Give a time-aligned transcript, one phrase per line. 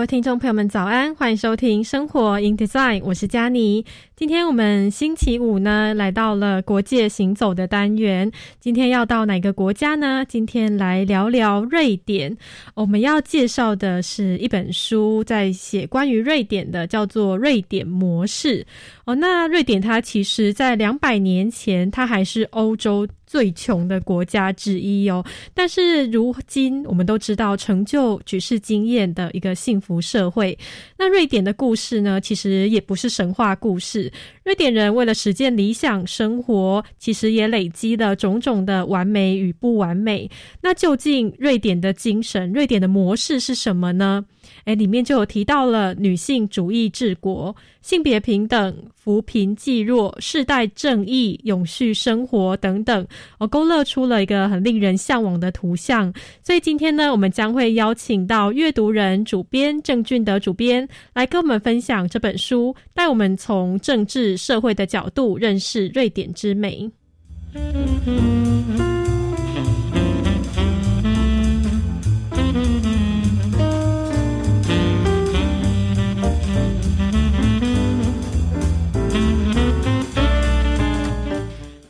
[0.00, 1.14] 各位听众朋友们，早安！
[1.14, 3.84] 欢迎收听《生活 in Design》，我是佳妮。
[4.16, 8.32] 今天我们星期五呢，来到了国界行走的单元。
[8.60, 10.24] 今天要到哪个国家呢？
[10.26, 12.34] 今天来聊聊瑞典。
[12.72, 18.62] 我们要介绍的是一本书，在写关于瑞典的，叫做《瑞典模式》
[19.04, 19.14] 哦。
[19.14, 25.24] 那瑞典它其实，在两百年前，它还是欧洲最穷的国家之一哦。
[25.54, 30.58] 但是如今，我们都知道，成就举世惊艳的一个幸福社会。
[30.98, 34.12] 那瑞典的故事呢，其实也不是神话故事。
[34.42, 40.28] 瑞典人为了实践理想生活，其实也累积了种种的完美与不完美。
[40.62, 44.24] 那究竟瑞典的精神、瑞典的模式是什么呢？
[44.64, 53.06] 诶，里面就有提到了女性主义治国、性别平等、扶贫济弱、世代正义、永续生活等等，
[53.38, 56.12] 我勾勒出了一个很令人向往的图像。
[56.42, 66.90] 所以今天呢，我们将会邀请到阅读人主编郑俊德主编来跟我们分享这本书，带我们从政治社会的角度认识瑞典之美。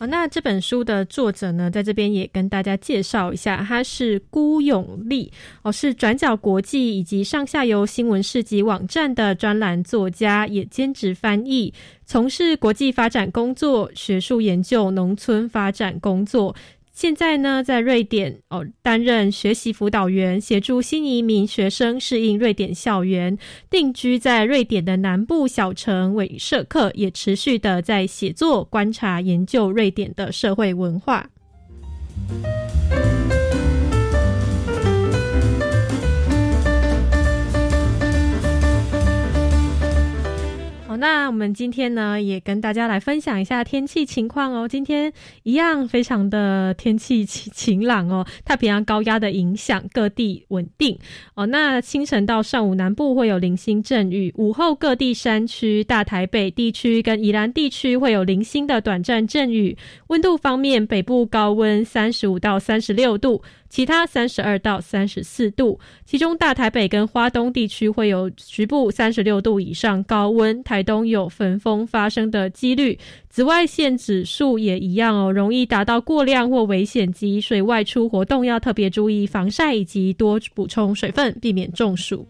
[0.00, 5.30] 好，那这本书的作者呢，在这边也跟大家介绍一下，他是辜永利
[5.60, 11.74] 哦，是转角国际以及上下游新闻市集网站的专栏作家，也兼职翻译，
[12.06, 16.56] 从事国际发展工作、学术研究、农村发展工作。
[17.00, 23.38] 现在呢，在瑞典哦，担任学习辅导员，协助新移民学生适应瑞典校园。
[23.70, 31.30] 定居在瑞典的南部小城韦舍克，也持续的在写作、观察、研究瑞典的社会文化。
[40.90, 44.66] 好，那我们今天呢，也跟大家来分享一下天气情况哦。
[44.66, 45.12] 今天
[45.44, 50.98] 一样非常的天气晴晴朗哦，太平洋高压的影响，各地稳定
[51.36, 51.46] 哦。
[51.46, 59.78] 那清晨到上午南部会有零星阵雨，午后各地山区、大台北地区跟宜兰地区会有零星的短暂阵雨。
[60.08, 63.40] 温度方面，北部高温三十五到三十六度。
[63.70, 72.98] 其他三十二到三十四度，其中大台北跟花东地区会有局部三十六度以上高温，台东有焚风发生的几率。
[73.28, 82.26] 紫外线指数也一样哦，容易达到过量或危险级，所以外出活动要特别注意防晒以及多补充水分，避免中暑。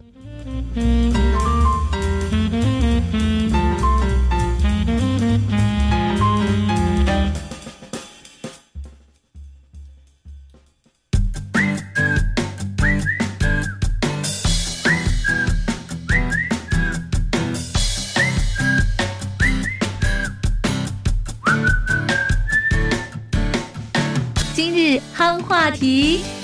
[25.39, 26.40] 话题。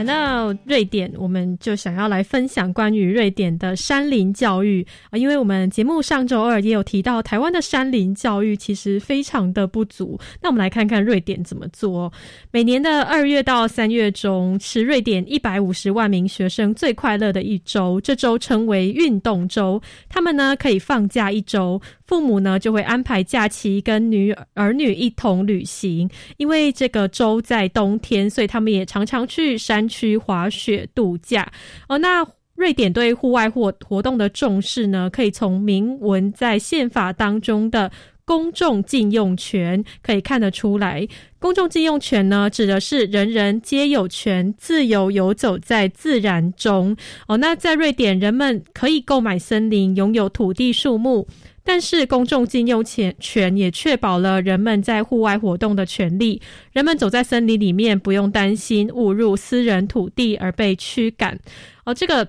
[0.00, 10.18] 谈到瑞典，我们就想要来分享关于瑞典的山林教育啊，因为我们节目上周二也有提到，台湾的山林教育其实非常的不足。
[10.40, 12.10] 那我们来看看瑞典怎么做。
[12.50, 19.78] 每年的二月到三月中是瑞典一百五十万名学生最快乐的一周，这周称为运动周。
[20.08, 26.08] 他们呢可以放假一周，父母呢就会安排假期跟女儿女一同旅行。
[26.38, 29.89] 因为这个周在冬天，所以他们也常常去山。
[29.90, 31.50] 区滑雪度假
[31.88, 37.90] 哦，那瑞典对户外活活动的重视呢，可以从明文在宪法当中的
[38.24, 41.08] 公众禁用权，可以看得出来。
[41.38, 46.94] 公众禁用权呢，指的是人人皆有权自由游走在自然中。
[47.26, 51.26] 哦，那在瑞典，人们可以购买森林，拥有土地树木，
[51.62, 56.40] 但是公众禁用权权也确保了人们在户外活动的权利。
[56.72, 61.38] 人们走在森林里面，不用担心误入私人土地而被驱赶。
[61.84, 62.28] 哦，这个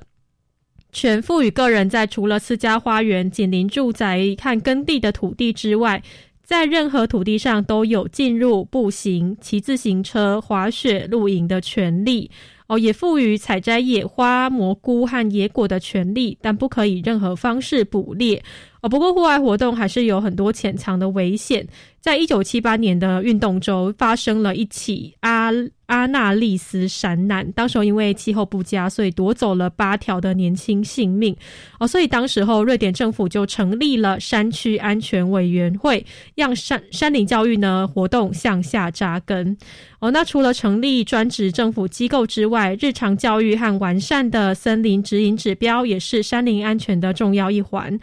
[0.92, 6.04] 权赋予个人在除了私家花园、紧邻住宅和耕地的土地之外。
[6.44, 12.30] 在任何土地上都有进入、步行、骑自行车、滑雪、露营的权利。
[12.68, 18.44] 哦，也赋予采摘野花、蘑菇和野果的权利，但不可以任何方式捕猎。
[18.82, 21.68] 哦，不过户外活动还是有很多潜藏的危险。
[22.00, 25.52] 在一九七八年的运动周，发生了一起阿
[25.86, 31.36] 阿纳利斯山难，当时因为气候不佳，所以夺走了八条的年轻性命。
[31.80, 39.56] 哦，所以当时候瑞典政府就成立了山区安全委员会，让山山林教育呢活动向下扎根。
[40.00, 48.00] 哦，那除了成立专职政府机构之外，日常教育和完善的森林指引指标也是山林安全的重要一环。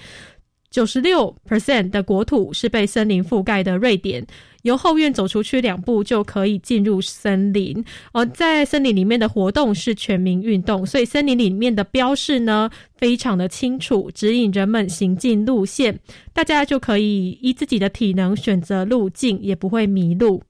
[0.70, 3.76] 九十六 percent 的国土是被森林覆盖的。
[3.76, 4.26] 瑞典
[4.62, 7.84] 由后院走出去两步就可以进入森林。
[8.12, 15.98] 而在森林里面的活动是全民运动，所以森林里面的标示呢非常的清楚，指引人们行进路线，
[16.32, 20.42] 大家就可以依自己的体能选择路径，也不会迷路。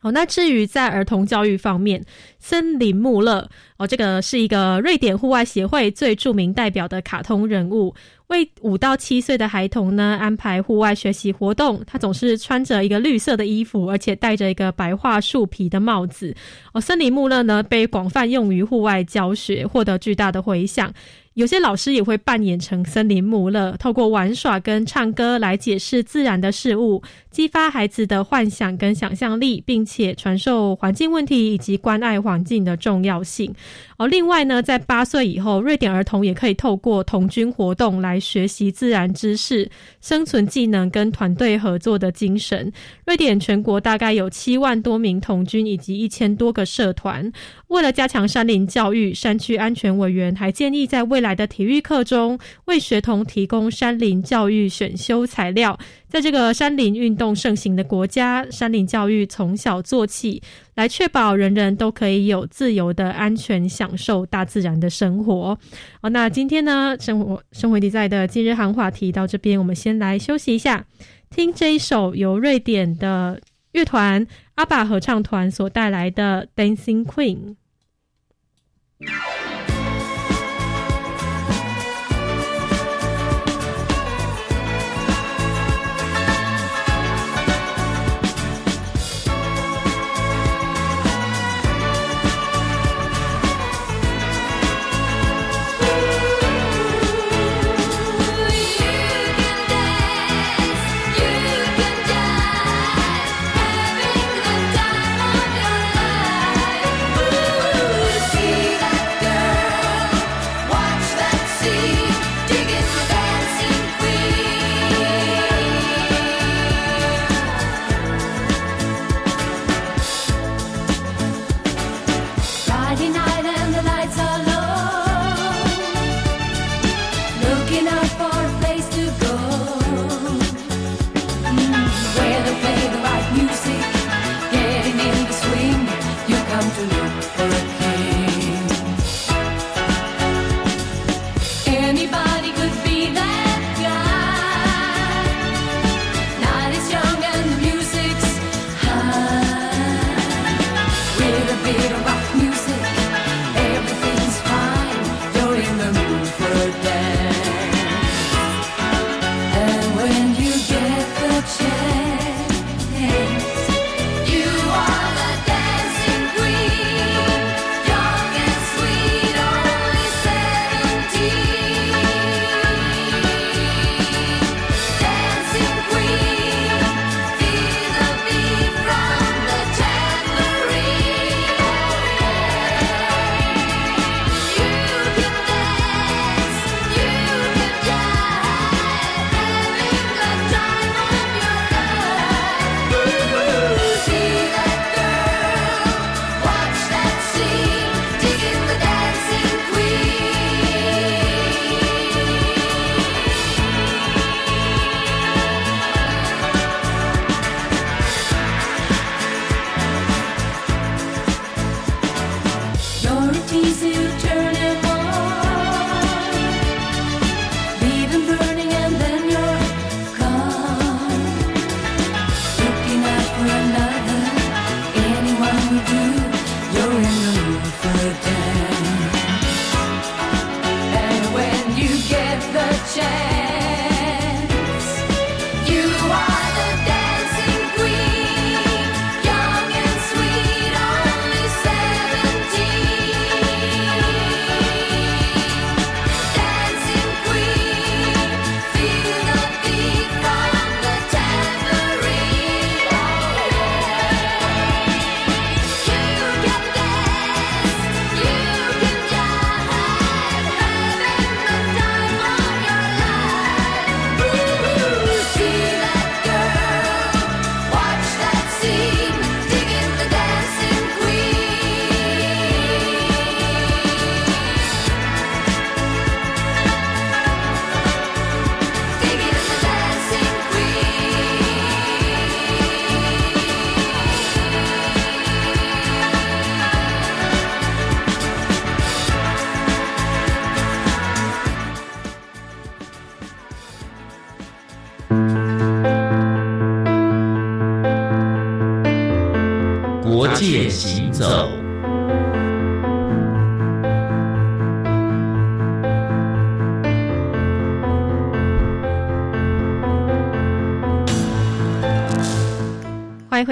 [0.00, 2.04] 好，那至于在儿童教育方面，
[2.38, 3.48] 森林穆勒
[3.78, 7.94] 哦，这个是一个瑞典户外协会最著名代表的卡通人物。
[8.28, 16.34] 为五到七岁的孩童呢安排户外学习活动，他总是穿着一个绿色的衣服，而且戴着一个白桦树皮的帽子。
[16.72, 20.92] 哦，森林穆勒呢被广泛用于户外教学，获得巨大的回响。
[21.38, 27.00] 有些老师也会扮演成森林穆勒，透过玩耍跟唱歌来解释自然的事物，
[27.30, 33.54] 激发孩子的幻想跟想象力，并且传授环境问题以及关爱环境的重要性。
[33.98, 39.70] 哦，另外呢，在八岁以后，瑞典儿童也可以透过童军活动来学习自然知识、
[40.00, 42.72] 生存技能跟团队合作的精神。
[43.06, 47.30] 瑞典全国大概有七万多名童军以及一千多个社团。
[47.68, 55.78] 为了加强山林教育，山区安全委员还建议在未来的体育课中为学童提供山林教育选修材料。
[56.08, 60.42] 在这个山林运动盛行的国家，山林教育从小做起，
[60.74, 65.58] 来确保人人都可以有自由的、安全享受大自然的生活。
[66.00, 70.86] 好，那今天呢，生活生活地在的今日行话题到这边，我们先来休息一下，
[71.28, 73.38] 听这一首由瑞典的
[73.72, 77.56] 乐团阿爸合唱团所带来的《Dancing Queen》。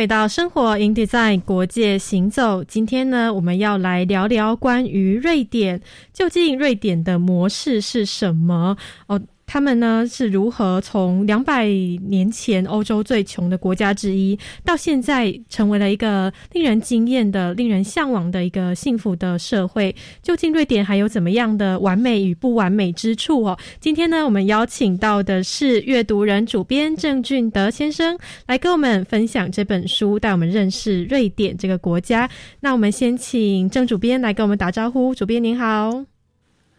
[0.07, 2.63] 到生活 in design 国界行走。
[2.65, 5.81] 今天呢，我们要来聊聊关于瑞典，
[6.13, 8.77] 究竟瑞典的模式是什么？
[9.07, 9.21] 哦。
[9.47, 19.95] 他们呢是如何从两百年前欧洲最穷的国家之一，到现在成为了一个令人惊艳的、令人向往的一个幸福的社会？
[20.21, 23.57] 究竟瑞典还有怎么样的完美与不完美之处哦？
[23.81, 32.29] 今天呢，我们邀请到的是阅读人主编郑俊德先生来跟我们分享这本书，带我们认识瑞典这个国家。
[32.61, 35.15] 那我们先请郑主编来跟我们打招呼。
[35.15, 36.16] 主编您好。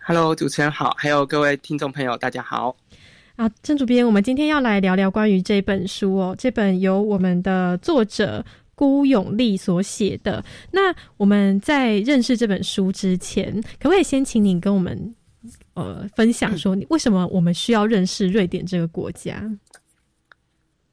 [0.09, 2.73] Hello，主持人好，还有各位听众朋友，大家好。
[3.35, 6.33] 啊，郑主编，我们今天要来聊聊关于这本书哦。
[6.39, 10.41] 这本由我们的作者辜永利所写的。
[10.71, 15.13] 那我们在认识这本书之前，可不可以先请你跟我们
[15.73, 19.43] 呃分享说，为什么我们需要认识瑞典这个国家？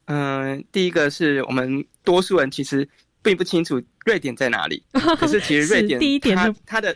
[0.06, 2.88] 嗯，第一个是我们多数人其实
[3.22, 4.82] 并不清楚瑞典在哪里，
[5.20, 6.92] 可是其实瑞典第一点，它它的。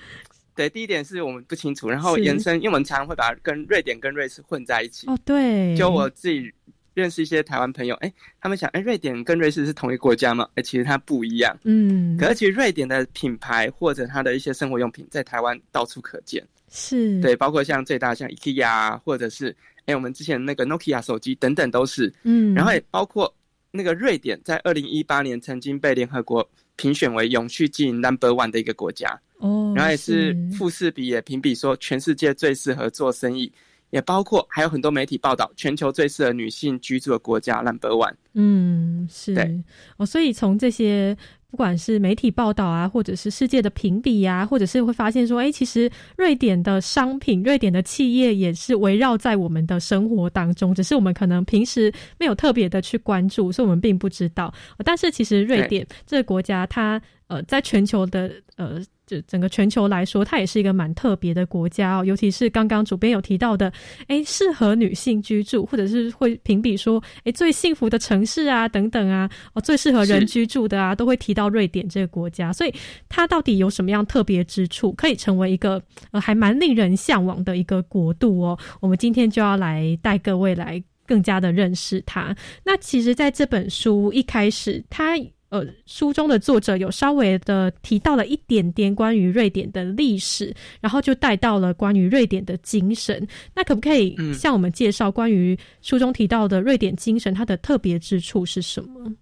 [0.58, 5.06] 对，第一点是我们不清楚，然后延伸，因为我们常常会把跟瑞典跟瑞士混在一起。
[5.06, 5.76] 哦，对。
[5.76, 6.52] 就我自己
[6.94, 10.48] 认识一些台湾朋友，哎，他们想，哎，瑞典跟瑞士是同一个国家吗？
[10.56, 11.56] 哎，其实它不一样。
[11.62, 12.16] 嗯。
[12.16, 16.44] 可是其实瑞典的品牌或者它的一些生活用品，在台湾到处可见。
[16.68, 17.20] 是。
[17.20, 19.54] 对，包括像最大像 IKEA，或者是
[19.86, 22.12] 哎，我们之前那个 Nokia 手机等等都是。
[22.24, 22.52] 嗯。
[22.52, 23.32] 然后也包括
[23.70, 29.20] 那个瑞典，在二零一八年曾经被联合国评选为永续经营 Number One 的一个国家。
[29.38, 33.50] 哦，然后也是富士比也评比说全世界最适合做生意，
[33.90, 38.14] 也包括还有很多媒体报道全球最适合女性居住的国家 Number One。
[38.34, 39.62] 嗯，是对
[39.96, 41.16] 哦，所以从这些
[41.50, 54.52] 不管是媒体报道啊，或者是世界的评比啊，或者是会发现说，哎，其实瑞典的商品、瑞典的企业也是围绕在我们的生活当中，只是我们可能平时没有特别的去关注，所以我们并不知道。
[54.84, 58.82] 但是其实瑞典这个国家，它呃，在全球的呃。
[59.08, 62.04] 就整个全球来说，它也是一个蛮特别的国家哦。
[62.04, 63.72] 尤其是刚刚主编有提到的，
[64.06, 72.52] 哎，适合女性居住，或者是会评比说，哎，最幸福的城市啊，等等啊，哦，最适合人居住的啊，都会提到瑞典这个国家。
[72.52, 72.74] 所以
[73.08, 78.58] 它到底有什么样特别之处，可以成为一个呃还蛮令人向往的一个国度哦？
[78.80, 82.36] 我们今天就要来带各位来更加的认识它。
[82.62, 85.16] 那其实，在这本书一开始，它。
[85.50, 93.26] 呃，书中的作者有稍微的提到了一点点关于瑞典的历史，然后就带到了关于瑞典的精神。
[93.54, 99.14] 那可不可以向我们介绍关于书中提到的瑞典精神，它的特别之处是什么？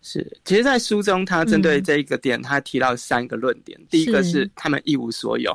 [0.00, 3.76] 是，其实，在书中，他针对这一个点，他提到三个论点。
[3.90, 5.52] 第一个是他们一无所有。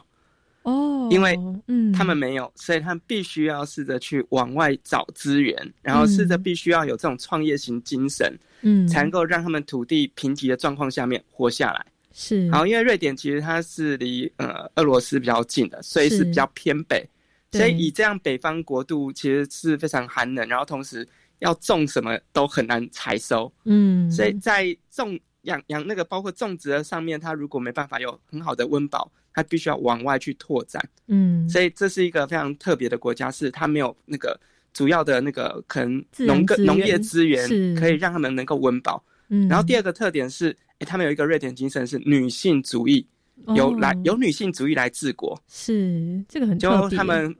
[0.64, 11.86] 哦，因为嗯，他们没有，所以他们必须要试着去往外找资源，然后试着必须要有这种创业型精神，嗯，才能够让他们土地贫瘠的状况下面活下来。
[12.14, 17.04] 是，好，因为瑞典其实它是离呃俄罗斯比较近的，所以是比较偏北，
[17.52, 21.08] 所以以这样北方国度其实是非常寒冷，然后同时
[21.40, 29.12] 要种什么都很难采收，嗯，所以在种养养那个包括种植的上面，它如果没办法有很好的温饱。
[29.36, 34.40] 它必须要往外去拓展，嗯，所以这是一个非常特别的国家，是它没有那个
[34.72, 39.04] 主要的那个可能农耕农业资源，可以让他们能够温饱。
[39.30, 43.08] 嗯，然后第二个特点是，哎，他们有一个瑞典精神，是女性主义，
[43.56, 47.36] 由来由女性主义来治国，是这个很就他们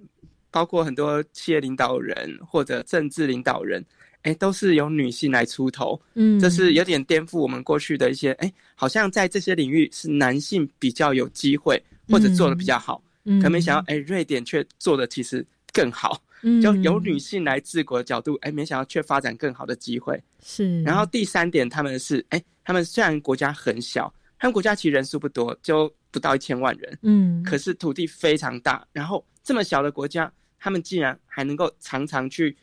[0.50, 3.86] 包括很多企业领导人或者政治领导人。
[4.24, 20.82] 哎，都是由女性来出头，嗯，这是有点颠覆我们过去的一些，哎，好像在这些领域是男性比较有机会或者做的比较好，嗯，可没想到，哎，瑞典却做的其实更好，嗯，就由女性来治国的角度，哎，没想到却发展更好的机会，是。
[20.84, 32.56] 然后第三点，他们是，哎，他们虽然国家很小，他们国家其实人数不多，就不到一千万人，嗯，可是土地非常大，然后这么小的国家，他们竟然还能够常常去。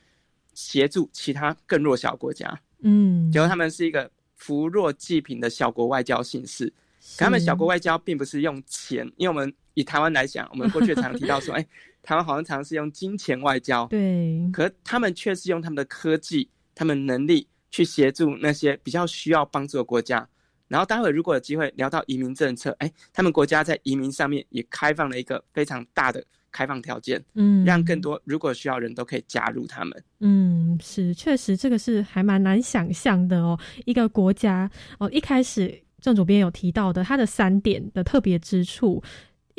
[0.60, 6.70] 协助其他更弱小国家，嗯，结果他们是一个扶弱济贫的小国外交形式。
[7.16, 11.66] 他们小国外交并不是用钱，因为我们以台湾来讲， 我们过去常提到说，哎，
[12.02, 20.28] 台湾好像常是用金钱外交，对，可他们却是用他们的科技、他们能力去协助那些比较需要帮助的国家。
[20.68, 26.22] 然后待会如果有机会聊到移民政策，哎，他们国家在移民上面也开放了一个非常大的
[26.52, 30.04] 开放条件，嗯，让更多如果需要人都可以加入他们。
[30.20, 33.58] 嗯，是，确实这个是还蛮难想象的哦。
[33.84, 39.02] 一个国家哦，一开始郑主编有提到的，它的三点的特别之处。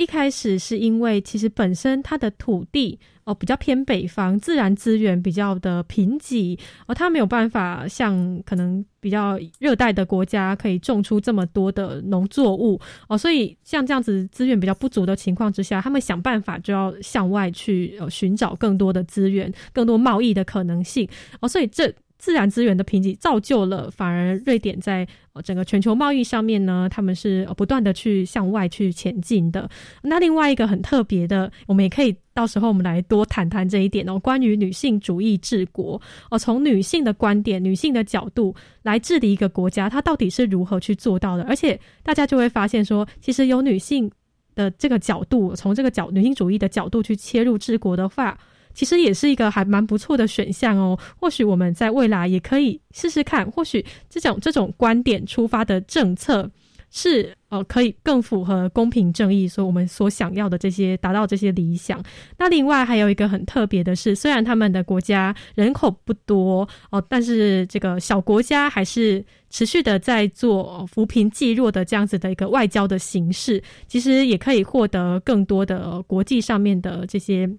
[0.01, 21.07] 一开始是因为其实本身它的土地哦比较偏北方，自然资源比较的贫瘠，哦它没有办法像可能比较热带的国家可以种出这么多的农作物哦，所以像这样子资源比较不足的情况之下，他们想办法就要向外去呃寻找更多的资源，更多贸易的可能性
[21.41, 21.93] 哦，所以这。
[22.21, 25.07] 自然资源的贫瘠造就了，反而瑞典在
[25.43, 29.69] 整个全球贸易上面呢，他们是不断的去向外去前进的。
[30.01, 41.43] 那另外一个很特别的，我们也可以到时候我们来多谈谈这一点哦，关于女性主义治国哦，从女性的观点、女性的角度来治理一个国家，它到底是如何去做到的？
[41.43, 44.11] 而且大家就会发现说，其实有女性
[44.55, 48.37] 的这个角度，从这个角女性主义的角度去切入治国的话。
[48.73, 50.97] 其实也是一个还蛮不错的选项哦。
[51.17, 56.49] 或许我们在未来也可以试试看，或许这种这种观点出发的政策
[56.93, 62.03] 是呃可以更符合公平正义，所以我们所想要的这些达到这些理想。
[62.37, 77.49] 那另外还有一个很特别的是，虽然他们的国家人口不多哦，但是这个小国家还是持续的在做扶贫济弱的这样子的一个外交的形式，其实也可以获得更多的国际上面的这些。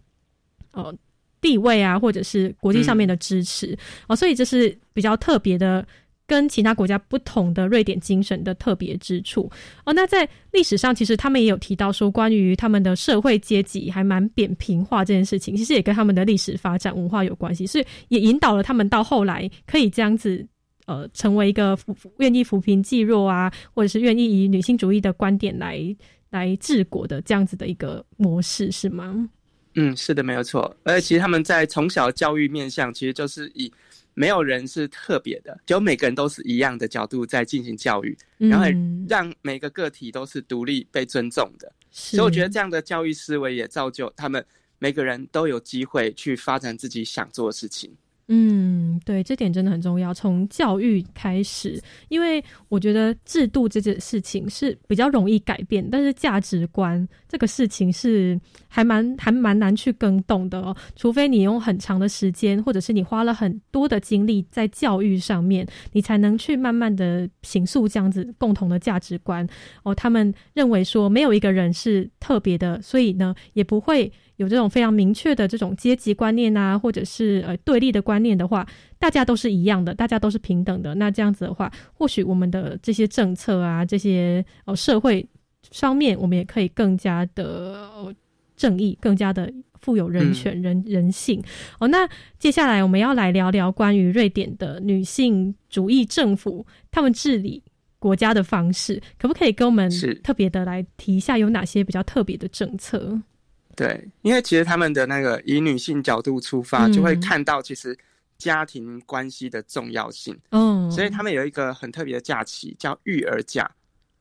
[0.73, 0.95] 呃，
[1.41, 3.77] 地位啊，或者是国际上面的支持
[4.09, 5.87] 哦，所以这是比较特别的，
[6.27, 9.51] 跟其他国家不同的瑞典精神的特别之处
[9.85, 9.93] 哦。
[9.93, 20.47] 那在历史上，其实他们也有提到说，关于他们的社会阶级还蛮扁平化这件事情，其实也跟他们的历史发展文化有关系，所以也引导了他们到后来可以这样子
[20.87, 21.79] 呃，成为一个
[22.19, 25.81] 愿意扶贫济弱啊，或者是愿意以女性主义的观点来
[26.31, 29.29] 来治国的这样子的一个模式，是吗？
[29.75, 30.77] 嗯，是的，没有错。
[30.85, 33.73] 而且其实他们在从小教育面向，其实就是以
[34.15, 38.67] 没有人是特别的，就每个人都是一样的角度在进行教育，然后
[39.09, 41.73] 让每个个体都是独立被尊重的。
[41.91, 44.45] 所以我觉得这样的教育思维也造就他们
[44.79, 47.91] 每个人都有机会去发展自己想做的事情。
[48.35, 50.15] 嗯，对，这点真的很重要。
[50.15, 60.75] 从教育开始，因为我觉得制度这件事情是比较容易改变，但是价值观这个事情是还蛮还蛮难去更动的哦。
[60.97, 69.47] 除非你用很长的时间，或者是你花了很多的精力在教育上面，你才能去慢慢的形塑这样子共同的价值观
[69.83, 69.95] 哦。
[69.95, 74.11] 他们认为说没有一个人是特别的，所以呢也不会。
[74.43, 78.67] 有这种非常明确的这种阶级观念啊，或者是呃对立的观念的话，
[78.99, 80.95] 大家都是一样的，大家都是平等的。
[80.97, 85.25] 那这样子的话，或许我们的这些政策啊，这些哦社会
[85.71, 88.15] 方面，我们也可以更加的
[88.57, 89.51] 正义，更加的
[89.81, 91.43] 富有人权、人人性。
[91.79, 97.63] 哦，那接下来我们要来聊聊关于瑞典的女性主义政府，他们治理
[97.99, 99.89] 国家的方式，可不可以跟我们
[100.25, 103.21] 特别的来提一下，有哪些比较特别的政策？
[103.75, 107.99] 对，因为其实他们的那个以女性角度出发，就会看到其实
[108.37, 110.39] 家庭关系的重要性。
[110.51, 113.71] 嗯，所以他们有一个很特别的假期叫育儿假，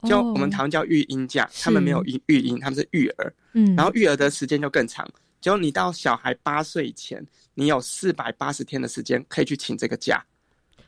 [0.03, 3.33] 就我们台湾叫育婴假，他们没有育育婴，他们是育儿。
[3.53, 5.05] 嗯，然后育儿的时间就更长，
[5.41, 7.21] 就你到小孩八岁以前，
[7.53, 10.23] 你有四百八十天的时间可以去请这个假，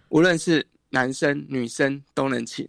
[0.08, 2.66] 无论是男生女生都能请，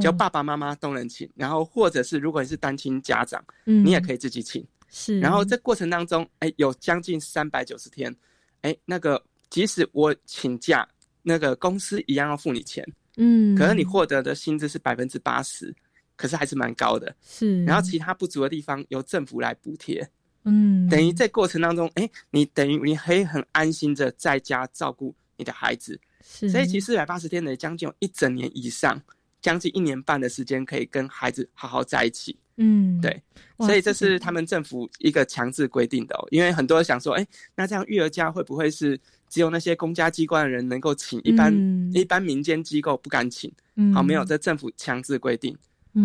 [0.00, 4.64] 就爸爸妈妈都能请，然后或者是如果你是单亲家长，你也可以自己请。
[4.94, 8.14] 是，然后这过程当中，哎，有将近三百九十天，
[8.60, 10.86] 哎，那个即使我请假，
[11.22, 15.74] 那个公司一样要付你钱，嗯，可能你获得的薪资是百分之八十，
[16.14, 17.64] 可是还是蛮高的，是。
[17.64, 20.06] 然后其他不足的地方由政府来补贴，
[20.44, 26.50] 嗯，等于在过程当中，哎，你等于你可以很安心的在家照顾你的孩子，是。
[26.50, 29.00] 所以其实四百八十天的将近有一整年以上，
[29.42, 32.38] 将近一年半的时间可以跟孩子好好在一起。
[32.56, 33.22] 嗯，对，
[33.58, 36.28] 所以这是他们政府一个强制规定的哦。
[36.30, 37.26] 因为很多人想说，哎，
[37.56, 41.52] 那这样育儿假会不会是只有那些公家机关的人能够请，一般
[41.92, 43.50] 一般民间机构不敢请？
[43.94, 45.56] 好，没有，这政府强制规定。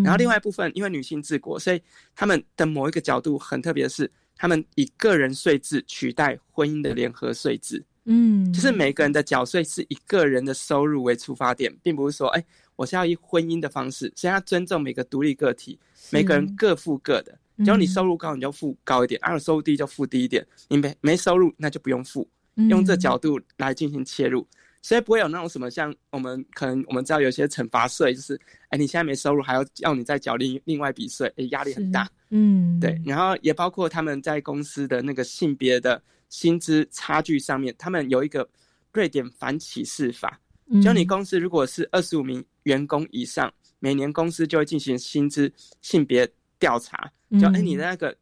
[0.03, 1.81] 然后另外一部分，因为女性治国，所以
[2.15, 7.83] 他们的某一个角度很特别的是，他们以个人税制取代婚姻的联合税制。
[8.05, 12.45] 嗯，就是每个人的缴税是以个人的收入为出发点，并不是说，哎，
[12.77, 15.77] 我是要以婚姻的方式，是要尊重每个独立个体。
[16.09, 20.47] 每个人各付各的，只要你收入高，你就付高一点；，而收入低就付低一点。
[20.69, 22.25] 你没没收入，那就不用付。
[22.69, 24.47] 用这角度来进行切入，
[24.81, 32.09] 所以不会有那种什么像我们可能我们知道有些惩罚税，就是哎你现在没收入还要要你再缴另另外一笔税，哎压力很大。
[32.29, 38.47] 嗯，对，然后也包括他们在公司的那个性别的薪资差距上面，他们有一个
[38.93, 40.39] 瑞典反歧视法，
[40.83, 45.51] 就你公司如果是二十五名员工以上，每年公司就会进行薪资
[45.81, 48.17] 性别调查，就哎你的那个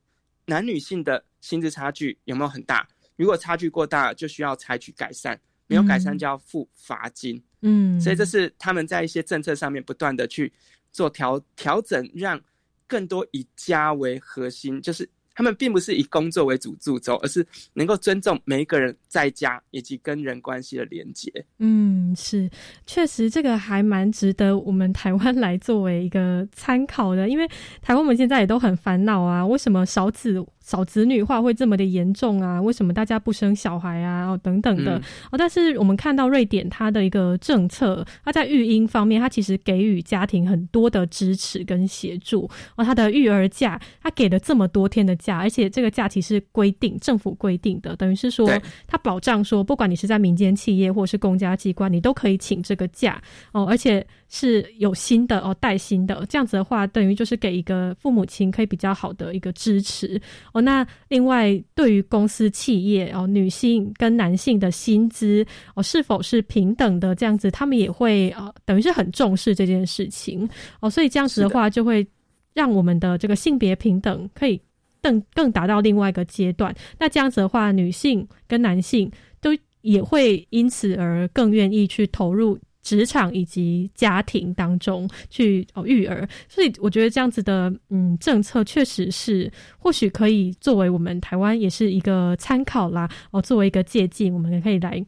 [0.46, 2.88] 男女性的薪资差距有没有很大？
[3.16, 5.40] 如果差距过大，就需要采取改善。
[5.68, 10.54] 没有改善就要付罚金，嗯，所以这是他们在一些政策上面不断的去
[10.92, 12.40] 做调调整，让
[12.86, 15.10] 更多以家为核心，就是。
[15.36, 21.30] 他们并不是以工作为主助走，而是能够尊重每一个人在家以及跟人关系的连接。
[21.60, 22.50] 嗯，是，
[22.86, 27.48] 确实这个还蛮值得我们台湾来作为一个参考的，因为
[27.82, 32.62] 台湾我们现在也都很烦恼啊，为什么少子少子女化会这么的严重啊？
[32.62, 34.28] 为什么大家不生小孩啊？
[34.28, 35.02] 哦，等等的
[35.32, 35.38] 哦。
[35.38, 42.86] 但是我们看到瑞典它的一个政策，它在育婴方面，它其实给予家庭很多的支持跟协助哦。
[42.86, 45.16] 它的育儿假，它给了这么多天的。
[45.16, 48.50] 假，而且这个假期是规定政府规定的，等于是说，
[48.86, 53.22] 它保障说，不管你是在民间企业或是公家机关，你都可以请这个假
[53.54, 56.26] 哦，而且是有薪的哦，带薪的。
[56.30, 60.22] 这样子的话，等于就是给一个父母亲可以比较好的一个支持
[60.56, 60.62] 哦。
[60.62, 67.14] 那另外，对于公司企业哦，女性跟男性的薪资哦，是否是平等的？
[67.14, 70.90] 这样子，他们也会呃，等于是很重视这件事情哦。
[70.90, 72.08] 所以这样子的话，就会
[72.56, 74.60] 让我们的这个性别平等可以。
[75.02, 79.08] 更更达到另外一个阶段，那这样子的话，女性跟男性
[79.40, 95.04] 都也会因此而更愿意去投入职场以及家庭当中去哦育儿，所以我觉得这样子的嗯政策确实是或许可以作为我们台湾也是一个参考啦哦，作为一个借鉴，我们也可以来。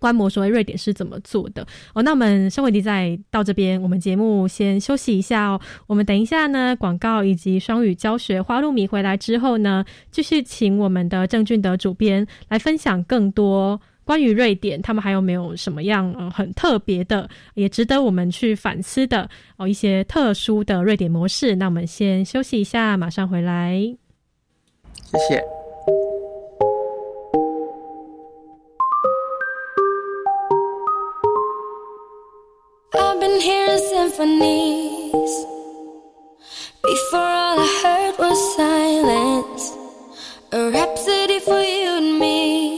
[0.00, 2.00] 观摩所谓瑞典是怎么做的哦？
[2.04, 5.60] 那我们生活题在到这边，我们节目先休息一下哦。
[5.88, 21.54] 我们等一下呢，广告以及双语教学花露米回来之后呢，继续请我们的郑俊德主编来分享更多关于瑞典，他们还有没有什么样呃很特别的，也值得我们去反思的哦一些特殊的瑞典模式。
[21.54, 23.76] 那我们先休息一下，马上回来。
[25.12, 25.44] 谢谢。
[32.94, 35.46] I've been hearing symphonies.
[36.82, 39.76] Before all I heard was silence.
[40.52, 42.77] A rhapsody for you and me.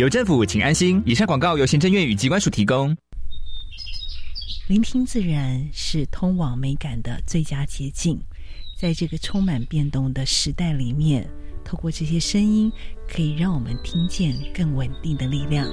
[0.00, 1.02] 有政府，请安心。
[1.04, 2.96] 以上广告由行政院与机关署提供。
[4.66, 8.18] 聆听自然是通往美感的最佳捷径。
[8.78, 11.28] 在这个充满变动的时代里面，
[11.62, 12.72] 透过这些声音，
[13.06, 15.68] 可以让我们听见更稳定的力量。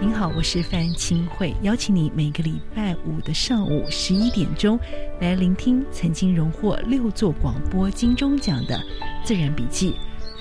[0.00, 4.80] 您好，我是范清慧，邀请你每个礼拜五的上午十一点钟
[5.20, 8.74] 来聆听曾经荣获六座广播金钟奖的
[9.22, 9.90] 《自然笔记》，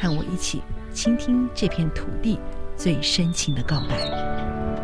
[0.02, 0.62] 和我一起
[0.98, 2.40] 倾听这片土地
[2.76, 4.77] 最深情的告白。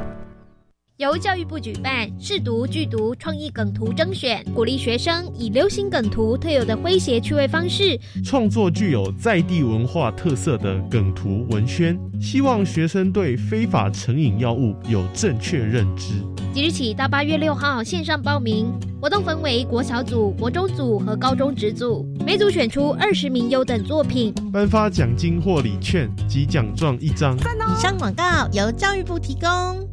[1.03, 16.13] 由教育部举办试读剧读创意梗图征选，鼓励学生以流行梗图特有的诙谐趣味方式，创作具有在地文化特色的梗图文宣，希望学生对非法成瘾药物有正确认知。
[16.53, 27.35] 即日起到八月六号线上报名，活动分为国小组、国中组和高中职组，每组选出二十名优等作品，颁发奖金或礼券及奖状一张。
[27.35, 29.92] 以上广告由教育部提供。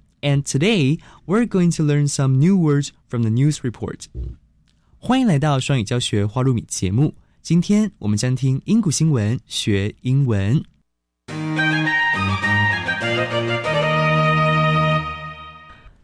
[0.23, 4.05] And today, we're going to learn some new words from the news report.
[4.99, 7.15] 欢迎来到双语教学花露米节目。
[7.41, 10.63] 今天我们将听英古新闻学英文。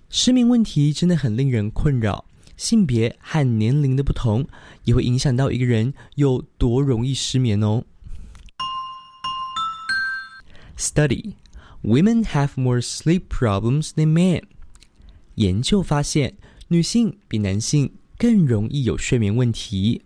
[0.09, 2.25] 失眠问题真的很令人困扰，
[2.55, 4.47] 性别和年龄的不同
[4.85, 7.83] 也会影响到一个人有多容易失眠哦。
[10.75, 11.33] Study:
[11.86, 14.42] Women have more sleep problems than men.
[15.36, 16.34] 研究发现，
[16.68, 20.02] 女性比男性更容易有睡眠问题。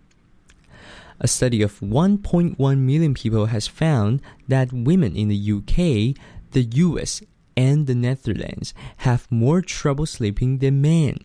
[1.19, 6.15] A study of 1.1 million people has found that women in the UK,
[6.51, 7.21] the US,
[7.55, 8.71] and the Netherlands
[9.03, 11.21] have more trouble sleeping than men.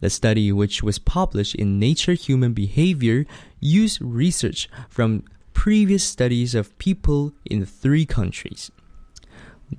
[0.00, 3.26] The study, which was published in Nature Human Behavior,
[3.60, 8.70] used research from previous studies of people in three countries.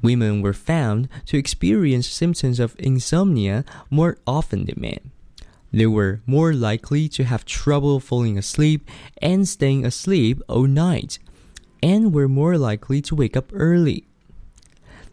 [0.01, 5.11] Women were found to experience symptoms of insomnia more often than men.
[5.73, 8.89] They were more likely to have trouble falling asleep
[9.21, 11.19] and staying asleep all night,
[11.83, 14.05] and were more likely to wake up early.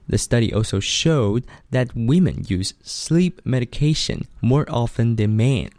[0.08, 5.70] The study also showed that women use sleep medication more often than men.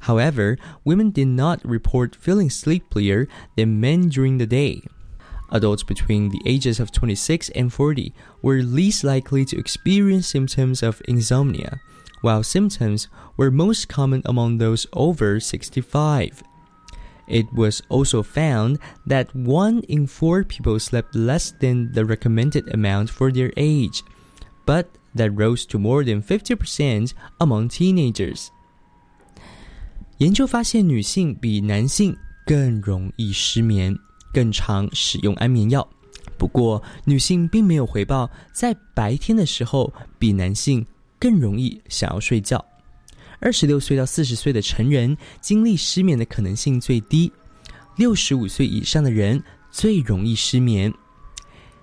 [0.00, 4.82] However, women did not report feeling sleepier than men during the day.
[5.53, 11.01] Adults between the ages of 26 and 40 were least likely to experience symptoms of
[11.07, 11.79] insomnia,
[12.21, 16.43] while symptoms were most common among those over 65.
[17.27, 23.09] It was also found that one in four people slept less than the recommended amount
[23.09, 24.03] for their age,
[24.65, 28.51] but that rose to more than 50% among teenagers.
[30.17, 33.97] 研究发现，女性比男性更容易失眠，
[34.34, 35.88] 更常使用安眠药。
[36.36, 40.84] 不过，女性并没有回报在白天的时候比男性
[41.18, 42.62] 更容易想要睡觉。
[43.40, 47.32] 二十六岁到四十岁的成人经历失眠的可能性最低，
[47.96, 50.92] 六十五岁以上的人最容易失眠。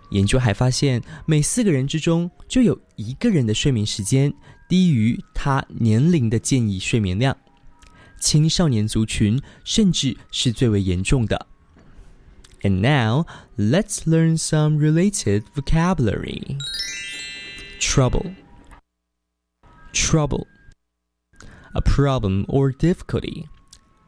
[0.09, 4.33] 研究还发现，每四个人之中就有一个人的睡眠时间
[4.67, 7.35] 低于他年龄的建议睡眠量。
[8.19, 11.47] 青少年族群甚至是最为严重的。
[12.62, 16.58] And now, let's learn some related vocabulary.
[17.78, 18.34] Trouble.
[19.92, 20.46] Trouble.
[21.74, 23.46] A problem or difficulty.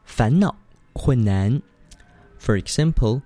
[0.05, 0.57] 烦恼、
[0.93, 1.63] 困难。
[2.39, 3.23] For example,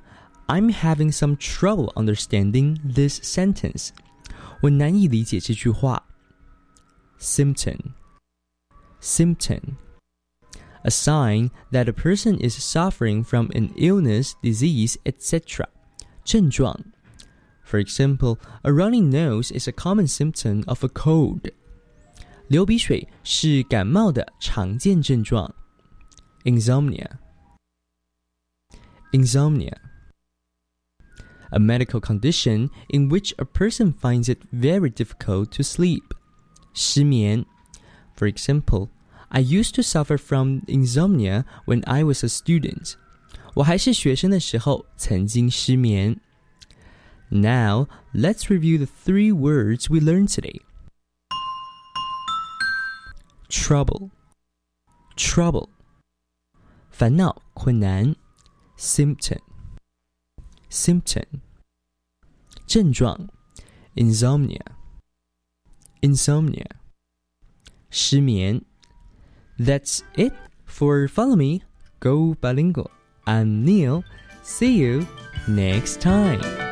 [0.48, 3.90] I'm having some trouble understanding this sentence.
[4.62, 6.04] 我难以理解这句话。
[7.18, 7.94] Symptom.
[9.00, 9.76] Symptom.
[10.84, 15.68] A sign that a person is suffering from an illness, disease, etc.
[16.24, 16.92] 症状
[17.62, 21.50] For example, a runny nose is a common symptom of a cold.
[22.48, 25.54] 流鼻水是感冒的常见症状。
[26.44, 27.18] Insomnia.
[29.12, 29.76] Insomnia.
[31.50, 36.02] A medical condition in which a person finds it very difficult to sleep.
[36.74, 37.46] 失眠
[38.14, 38.88] For example,
[39.28, 42.96] I used to suffer from insomnia when I was a student.
[43.54, 46.20] 我还是学生的时候曾经失眠。
[47.30, 50.60] Now, let's review the three words we learned today.
[53.48, 54.10] Trouble,
[55.16, 55.68] trouble.
[56.90, 58.14] 烦恼、困难
[58.76, 59.40] symptom,
[60.70, 61.24] symptom.
[62.66, 63.28] 症状
[63.94, 64.64] insomnia,
[66.00, 66.66] insomnia.
[67.90, 68.62] 失眠
[69.59, 70.33] That's it
[70.65, 71.63] for Follow Me,
[71.99, 72.91] Go Bilingual.
[73.25, 74.03] I'm Neil.
[74.43, 75.07] See you
[75.47, 76.66] next time.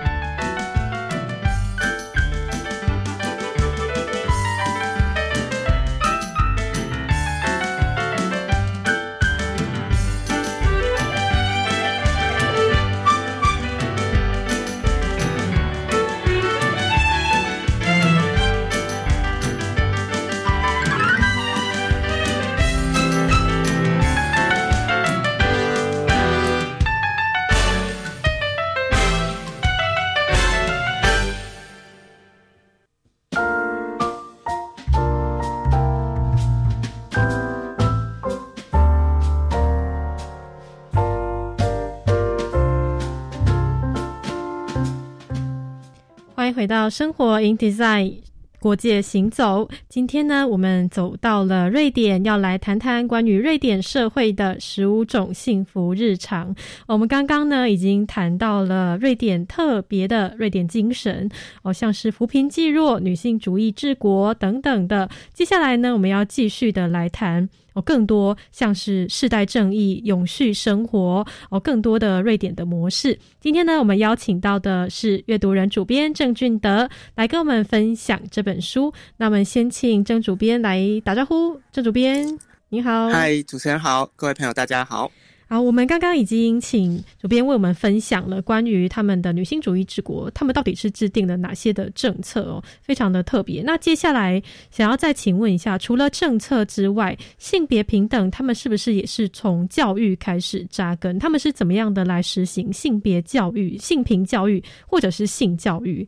[46.90, 48.20] 生活 in design
[48.60, 49.70] 国界行走。
[49.96, 56.54] 今天呢，我们走到了瑞典，要来谈谈关于瑞典社会的十五种幸福日常。
[56.86, 61.30] 我们刚刚呢，已经谈到了瑞典特别的瑞典精神，
[61.64, 65.10] 哦，像是扶贫济弱、女性主义治国等等的。
[65.34, 67.48] 接下来呢，我们要继续的来谈。
[67.74, 73.20] 哦，更多像是世代正义、永续生活哦，更多的瑞典的模式。
[73.42, 78.94] 今天呢，我们邀请到的是阅读人主编郑俊德来跟我们分享这本书。
[79.18, 81.60] 那我们先请郑主编来打招呼。
[81.72, 82.26] 郑主编，
[82.70, 83.10] 你好。
[83.10, 85.12] 嗨，主持人好，各位朋友大家好。
[85.48, 93.62] 好，我们刚刚已经请主编为我们分享了关于他们的女性主义治国，他们到底是制定了哪些的政策哦，非常的特别。
[93.62, 101.20] 那接下来想要再请问一下，除了政策之外，性别平等，他们是不是也是从教育开始扎根？
[101.20, 106.08] 他们是怎么样的来实行性别教育、性平教育或者是性教育？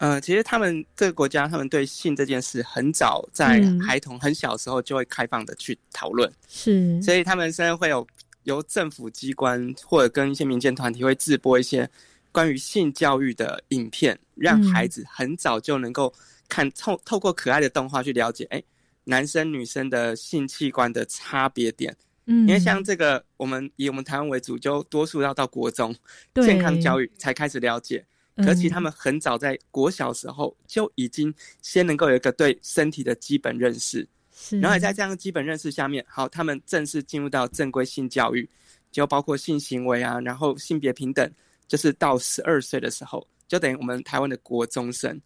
[0.00, 8.06] 呃，其实他们这个国家，他们对性这件事很早在孩童很小时候就会开放的去讨论，是，所以他们甚至会有
[8.44, 11.86] 由政府机关或者跟一些民间团体会制播一些
[12.32, 16.10] 关于性教育的影片，让孩子很早就能够
[16.48, 18.62] 看透透过可爱的动画去了解，哎，
[19.04, 25.94] 男生女生的性器官的差别点，嗯，因为像这个，我们以我们台湾为主，就多数要到国中
[26.36, 28.02] 健康教育才开始了解。
[28.36, 34.06] 可其他们很早在国小时候就已经先能够有一个对身体的基本认识，
[34.50, 38.48] 然后也在这样的基本认识下面，好，他们正式进入到正规性教育，
[38.90, 41.30] 就包括性行为啊，然后性别平等，
[41.68, 45.20] 就是到十二岁的时候，就等于我们台湾的国中生，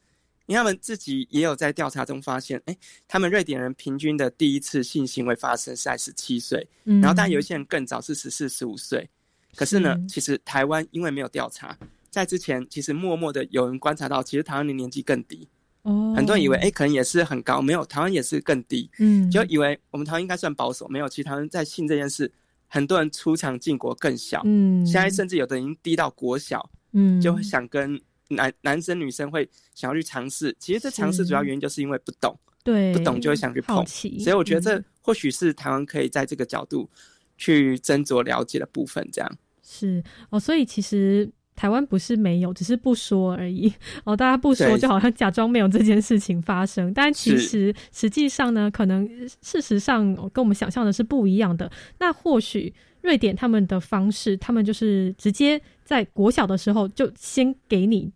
[0.46, 7.00] 因为他们自己也有在调查中发现，哎，他们瑞典人平均的第一次性行为发生是在十七岁，嗯。
[7.00, 9.08] 然后但有一些人更早是十四、十五岁，
[9.54, 11.78] 可是呢，其实台湾因为没有调查。
[12.14, 15.48] 在之前，其实默默的有人观察到，其实台湾的年纪更低。
[15.82, 18.90] 哦，很多人以为，哎，可能也是很高，没有，台湾也是更低。
[18.98, 22.32] 嗯，就以为我们台湾应该算保守，没有，其实台湾在性这件事，
[22.68, 24.40] 很多人出场进国更小。
[24.44, 26.70] 嗯，现在甚至有的已经低到国小。
[26.92, 30.56] 嗯，就会想跟男男生女生会想要去尝试。
[30.58, 33.84] 其实这尝试主要原因就是因为不懂，对，不懂就会想去碰。
[33.86, 36.88] 所以我觉得这或许是台湾可以在这个角度
[37.36, 39.06] 去斟酌了解的部分。
[39.12, 41.30] 这样是哦，所以其实。
[41.56, 43.72] 台湾不是没有，只是不说而已。
[44.04, 46.92] 哦，大家不说，就好像假装没有这件事情发生。
[46.92, 49.08] 但其实实际上呢，可能
[49.40, 51.70] 事实上跟我们想象的是不一样的。
[51.98, 58.10] 那或许瑞典他们的方式，他们就是直接在国小的时候就先给你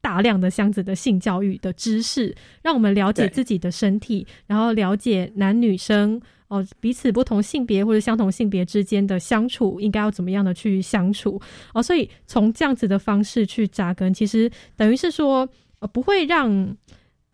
[0.00, 6.20] 大量的箱子的性教育的知识，让我们了解自己的身体，然后了解男女生。
[6.52, 11.40] 哦，彼此不同性别或者相同性别之间的相处，应该要怎么样的去相处？
[11.72, 15.48] 哦，所以从这样子的方式去扎根，其实等于是说，
[15.78, 16.76] 呃，不会让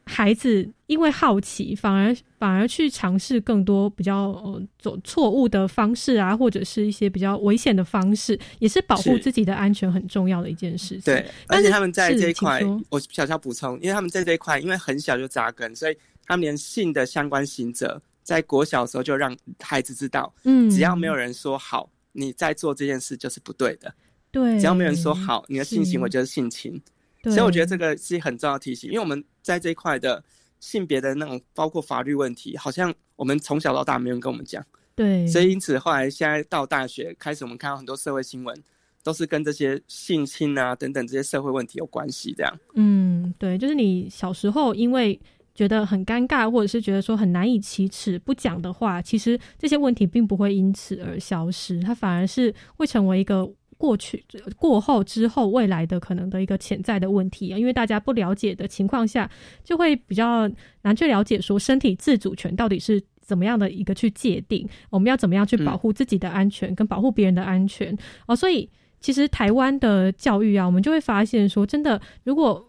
[0.04, 11.12] 孩子因为好奇，反而反而去尝试更多比较呃走错误的方式啊，或者是一些比较危险的方式，也是保护自己的安全很重要的一件事情。
[11.12, 18.00] 对，而且他们在这一块，我小小补充，因为他们在这一块，因为很小就扎根，所以他们连性的相关行者。
[18.28, 23.90] 在国小的时候就让孩子知道，嗯，只要没有人说好，你在做这件事就是不对的，
[24.30, 26.78] 对，只要没有人说好，你的性行为就是性侵，
[27.22, 30.22] 所以我觉得这个是很重要的提醒，因为我们在这一块的
[30.60, 34.62] 性别的那种包括法律问题，好像我们从小到大没人跟我们讲，
[34.94, 38.54] 对，所以因此后来现在到大学开始，我们看到很多社会新闻
[39.02, 42.34] 都是跟这些性侵啊等等这些社会问题有关系。
[42.36, 45.18] 这样，嗯，对，就是你小时候因为
[45.58, 53.50] 觉得很尴尬，或者是觉得说很难以启齿不讲的话，其实这些问题并不会因此而消失，它反而是会成为一个。
[53.80, 54.24] 过去、
[54.56, 59.30] 过后、之后、未来的可能的一个潜在的问题啊，因为大家不了解的情况下，
[59.62, 60.50] 就会比较
[60.82, 67.96] 难去了解说身体自主权到底是怎么样的一个去界定，我们要怎么样去保护自己的安全跟保护别人的安全
[68.26, 68.34] 哦。
[68.34, 72.67] 所以，其实台湾的教育啊，我们就会发现说，真的如果。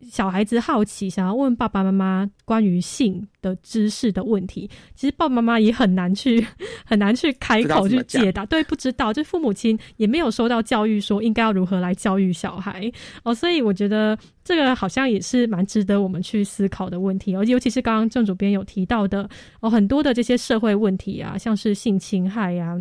[0.00, 6.46] 小孩子好奇，想要问爸爸妈妈关于性的知识的问题，其实爸爸妈妈也很难去
[6.86, 8.46] 很难去开口去解答。
[8.46, 12.90] 对，不知道，就父母亲也没有受到教育，说应该要如何来教育小孩
[13.24, 13.34] 哦。
[13.34, 19.28] 所以我觉得这个好像也是蛮值得我们去思考的问题，而尤其是刚刚郑主编有提到的
[19.58, 22.80] 哦，很多的这些社会问题啊，像是性侵害呀、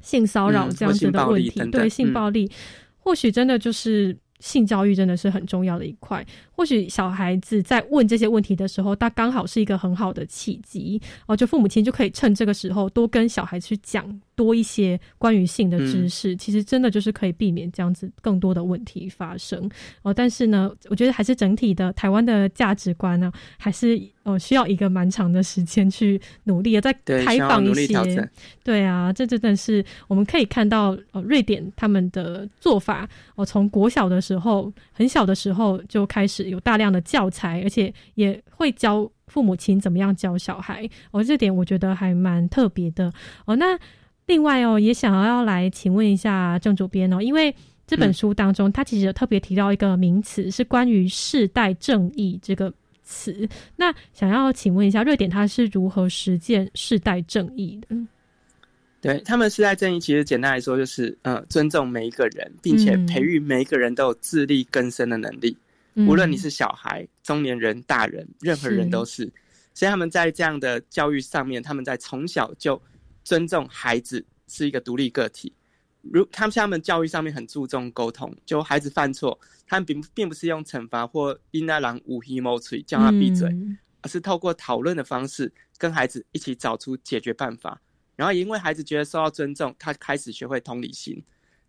[0.00, 2.50] 性骚扰这样子的问题，对性暴力，
[2.98, 4.16] 或许真的就是。
[4.38, 6.24] 性教育真的是很重要的一块。
[6.56, 16.34] 或许小孩子在问这些问题的时候，他刚好是一个很好的契机哦，就父母亲就可以趁这个时候多跟小孩去讲多一些关于性的知识。
[16.34, 20.14] 其实真的就是可以避免这样子更多的问题发生哦。
[20.14, 26.92] 但是呢，我觉得还是整体的台湾的价值观呢，还是哦需要一个蛮长的时间去努力的，再
[27.22, 28.30] 开放一些。
[28.64, 36.45] 对啊，这真的是我们可以看到呃，瑞典他们的做法哦，从国小的时候很小的时候就开始。
[36.48, 43.12] 有大量的教材，而且也会教父母亲怎么样教小孩哦，这点我觉得还蛮特别的
[43.44, 43.56] 哦。
[43.56, 43.78] 那
[44.26, 47.54] 另外哦，也想要来请问一下郑主编哦，因为
[47.86, 52.72] 这本书当中，他其实有特别提到一个名词，是关于世代正义这个
[53.04, 53.48] 词。
[53.76, 57.96] 那想要请问一下，瑞典他是如何实践世代正义的？
[59.00, 65.56] 对他们世代正义，其实简单来说就是，呃，尊重每一个人，并且培育每一个人都有自力更生的能力。
[65.96, 69.32] 无论你是小孩、中年人、大人，任何人都是。
[69.72, 72.80] 所以他们在这样的教育上面，他们在从小就
[73.24, 75.52] 尊重孩子是一个独立个体。
[76.02, 83.48] 如他们像他们教育上面很注重沟通，就孩子犯错，他们并并不是用惩罚或因那狼无黑毛嘴叫他闭嘴，
[84.02, 87.80] 而是透过讨论的方式跟孩子一起找出解决办法。
[88.14, 91.22] 然后因为孩子觉得受到尊重，他开始学会同理心。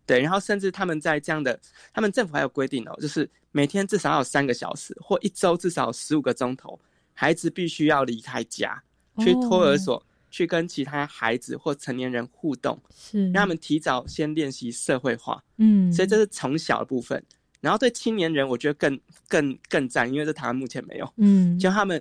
[0.06, 1.60] 对，然后甚至他们在这样的，
[1.92, 6.78] 他们政府还有规定哦，就是每天至少要三个小时，或一周至少十五个钟头，
[7.14, 8.82] 孩子必须要离开家，
[9.18, 15.42] 去托儿所，去跟其他孩子或成年人互动，是让他们提早先练习社会化。
[15.56, 17.22] 嗯，所以这是从小的部分。
[17.60, 21.12] 然后对青年人，我觉得更更更赞，因为在台湾目前没有。
[21.16, 22.00] 嗯，就他们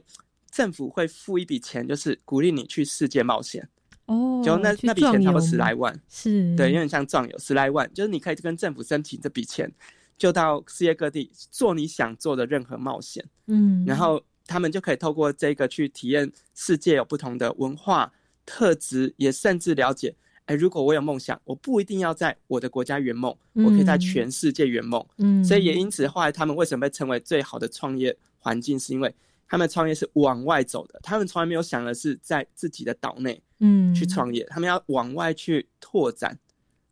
[0.52, 3.68] 政府会付一笔钱，就是鼓励你去世界冒险。
[4.06, 9.70] 哦，就那那笔钱差不多十来万，是对，有点像壮游十来万，就是你可以跟政府申请这笔钱，
[10.18, 18.12] 就到世界各地做你想做的任何冒险，嗯，然后他们就可以透过这个去体验世界有不同的文化
[18.46, 20.16] 特质，也甚至了解，
[20.46, 29.14] 哎，如果我有梦想，我不一定要在我的国家圆梦，我可以在全世界圆梦，嗯，所以也因此后来他们为什么被称为最好的创业环境，是因为。
[29.50, 34.44] 他们创业是往外走的，他们从来没有想的是在自己的岛内，嗯，去创业。
[34.50, 36.38] 他们要往外去拓展，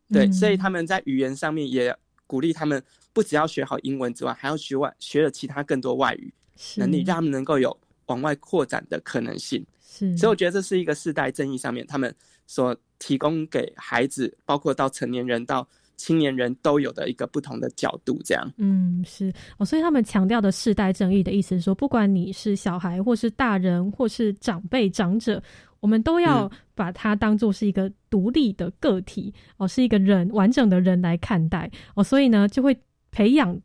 [0.07, 1.93] 对，所以他们在语言上面也
[2.25, 2.81] 鼓励他们，
[3.15, 6.31] 不只要学好英文之外，还要学外学了其他更多外语
[6.75, 7.75] 能力，让他们能够有
[8.07, 9.65] 往外扩展的可能性。
[9.81, 12.13] 是，所以我觉得这是一个世代正义上面他们
[12.45, 15.67] 所提供给孩子，包括到成年人到。
[15.97, 25.41] 青年人都有的一个不同的角度，这样，嗯，是哦，所以他们强调的世代正义的意思是说，不管你是小孩，或是大人，或是长辈、长者，
[25.79, 32.77] 我们都要把他当做是一个独立的个体哦，是一个人完整的人来看待哦，所以呢，就会
[33.15, 33.57] 培养。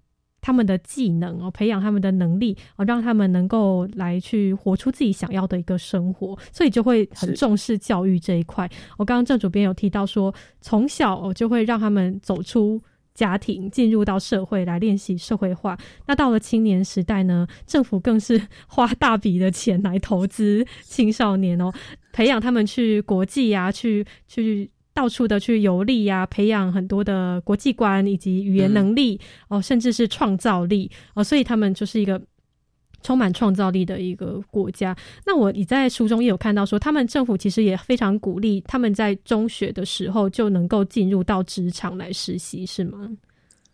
[0.42, 8.66] 他们的技能哦，培养他们的能力哦，让他们能够来去活出自己想要的一个生活，所以就会很重视教育这一块。
[8.96, 12.80] 我刚刚郑主编有提到说，从小哦就会让他们走出
[13.12, 15.76] 家庭，进入到社会来练习社会化。
[16.06, 21.70] 那到了青年时代呢，政府更是花大笔的钱来投资青少年哦，
[22.14, 24.70] 培养他们去国际呀，去去。
[24.92, 29.18] 到处的去游历呀，培养很多的国际观以及语言能力
[29.48, 32.20] 哦，甚至是创造力哦，所以他们就是一个
[33.02, 34.94] 充满创造力的一个国家。
[35.24, 43.10] 那我你在书中也有看到说，他们政府其实也非常鼓励他们在中学的时候就能够进入到职场来实习，是吗？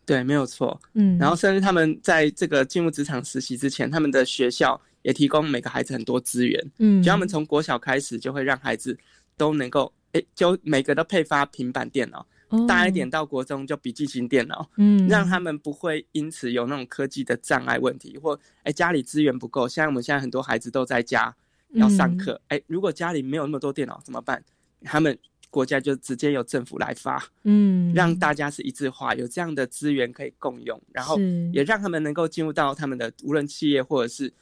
[0.05, 0.79] 对，没有错。
[0.95, 6.71] 嗯，然后甚至他们在这个进入职场实习之前，他们的学校也提供每个孩子很多资源。
[6.79, 8.97] 嗯，就他们从国小开始就会让孩子
[9.37, 9.91] 都能够。
[10.35, 12.27] 就每个都配发平板电脑，
[12.69, 19.69] 大一点到国中就笔记型电脑，嗯，让他们不会因此有那种科技的障碍问题，或哎家里资源不够。
[19.69, 21.35] 像我们现在很多孩子都在家
[21.71, 24.43] 要上课，哎，如果家里没有那么多电脑怎么办？
[24.83, 25.19] 他们
[25.51, 31.19] 国家就直接由政府来发，嗯，让大家是一致化，有这样的资源可以共用，然后
[31.53, 34.33] 也让他们能够进入到他们的无论企业或者是哎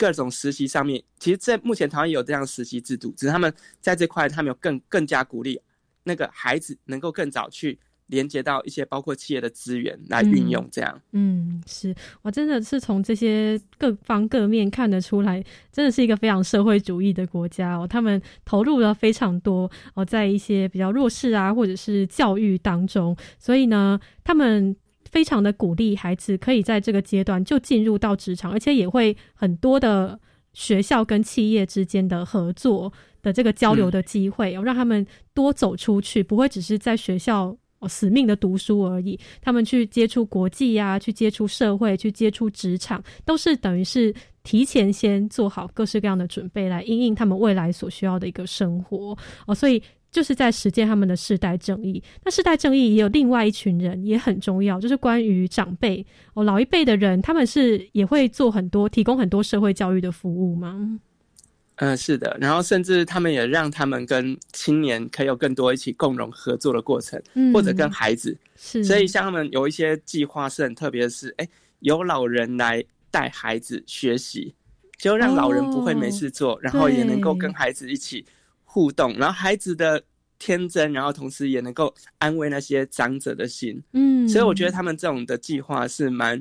[0.00, 1.02] 各种实习上面。
[1.18, 5.60] 其实，在目前台湾有这样实习制度，只是他们在这块他们有更更加鼓励
[6.04, 7.78] 那个孩子能够更早去。
[8.10, 15.40] 连接到一些包括企业的资源来运用，这样，嗯，是我真的是从这些各方各面看得出来，
[15.70, 17.86] 真的是一个非常社会主义的国家哦。
[17.86, 24.74] 他们投入了非常多哦，在一些比较弱势啊，或者是教育当中，所以呢，他们
[25.10, 30.18] 非常的鼓励孩子可以在这个阶段就进入到职场，而且也会很多的
[30.52, 32.92] 学校跟企业之间的合作
[33.22, 37.56] 的这个交流的机会，哦，让他们多走出去，不会只是在学校。
[37.82, 39.18] 哦，死命的读书而已。
[39.40, 49.16] 他们去接触国际呀，去接触社会，去接触职场，都是等于是提前先做好各式各样的准备，来应应他们未来所需要的一个生活。
[49.46, 52.02] 哦，所以就是在实践他们的世代正义。
[52.24, 56.04] 那世代正义也有另外一群人也很重要，就是关于长辈
[56.34, 61.00] 哦，老一辈的人，他们是也会做很多，提供很多社会教育的服务吗？
[61.76, 67.18] 嗯，是的，然后甚至他们也让他们跟青年可以有更多一起共荣合作的过程，
[67.54, 68.36] 或者跟孩子。
[68.54, 71.48] 是，所以像他们有一些计划是很特别的是，哎，
[71.78, 74.54] 有老人来带孩子学习，
[74.98, 78.26] 就让老人不会没事做，然后也能够跟孩子一起
[78.72, 80.00] 互动，然后孩子的
[80.38, 83.82] 天真，然后同时也能够安慰那些长者的心。
[83.92, 86.40] 嗯，所以我觉得他们这种的计划是蛮。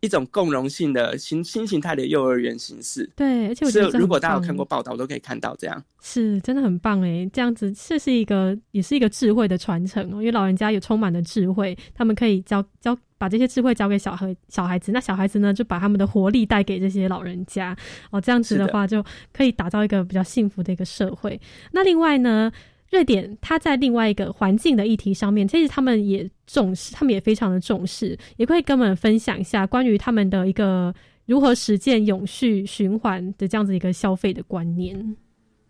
[0.00, 17.76] 一种共融性的新新形态的幼儿园形式，对，而且我觉得如果大家有看过报道，都可以看到这样，是真的很棒哎，这样子这是一个也是一个智慧的传承哦，因为老人家有充满了智慧，他们可以教教把这些智慧交给小孩小孩子，那小孩子呢就把他们的活力带给这些老人家。
[18.10, 21.38] 哦，这样子的话就可以打造一个比较幸福的一个社会。
[21.72, 22.50] 那另外呢？
[22.90, 30.92] 瑞典，它在另外一个环境的议题上面，其实他们也重视，他们也非常的重视，也可以跟我们分享一下关于他们的一个
[31.26, 35.16] 如何实践永续循环的这样子一个消费的观念。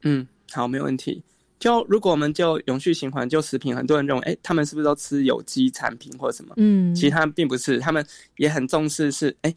[0.02, 1.22] 嗯，好，没问题。
[1.58, 6.54] 就如果我们就永续循环，就食品，很多人认为，哎，他们是不是都吃有机产品或什么？
[6.56, 8.02] 嗯，其实他们并不是，他们
[8.38, 9.54] 也很重视，是哎，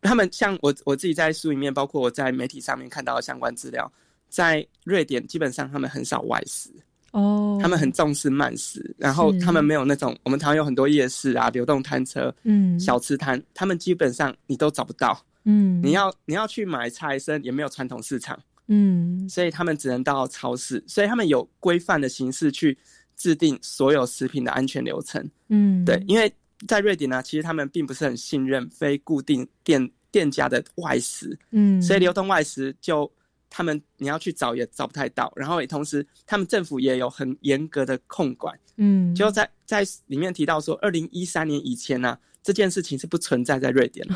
[0.00, 3.92] 他们像我我自己在书里面，包括我在媒体上面看到的相关资料，
[4.30, 6.70] 在瑞典基本上他们很少外食。
[7.14, 15.24] 哦，他们很重视慢食，然后他们没有那种我们台湾有很多夜市啊、流动摊车、嗯、小吃摊，他们基本上你都找不到。
[15.44, 18.36] 嗯，你要你要去买菜生也没有传统市场，
[18.66, 22.76] 嗯，所以他们只能到超市，所以他们有规范的形式去
[23.16, 25.24] 制定所有食品的安全流程。
[25.50, 26.34] 嗯，对，因为
[26.66, 33.08] 在瑞典呢，其实他们并不是很信任非固定店店家的外食，嗯，所以流动外食就。
[33.56, 44.14] 他们你要去找也找不太到，然后也同时他们政府也有很严格的控管，嗯，就在在里面提到说，二零一三年以前呢，这件事情是不存在在瑞典的，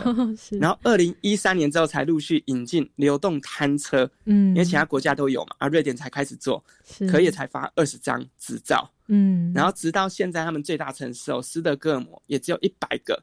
[0.59, 6.61] 然后二零一三年之后才陆续引进流动摊车，嗯，因为其他国家都有嘛，而瑞典才开始做，
[7.09, 13.23] 可以才发二十张执照，嗯，然后直到现在他们最大城市哦，斯德哥尔摩也只有一百个，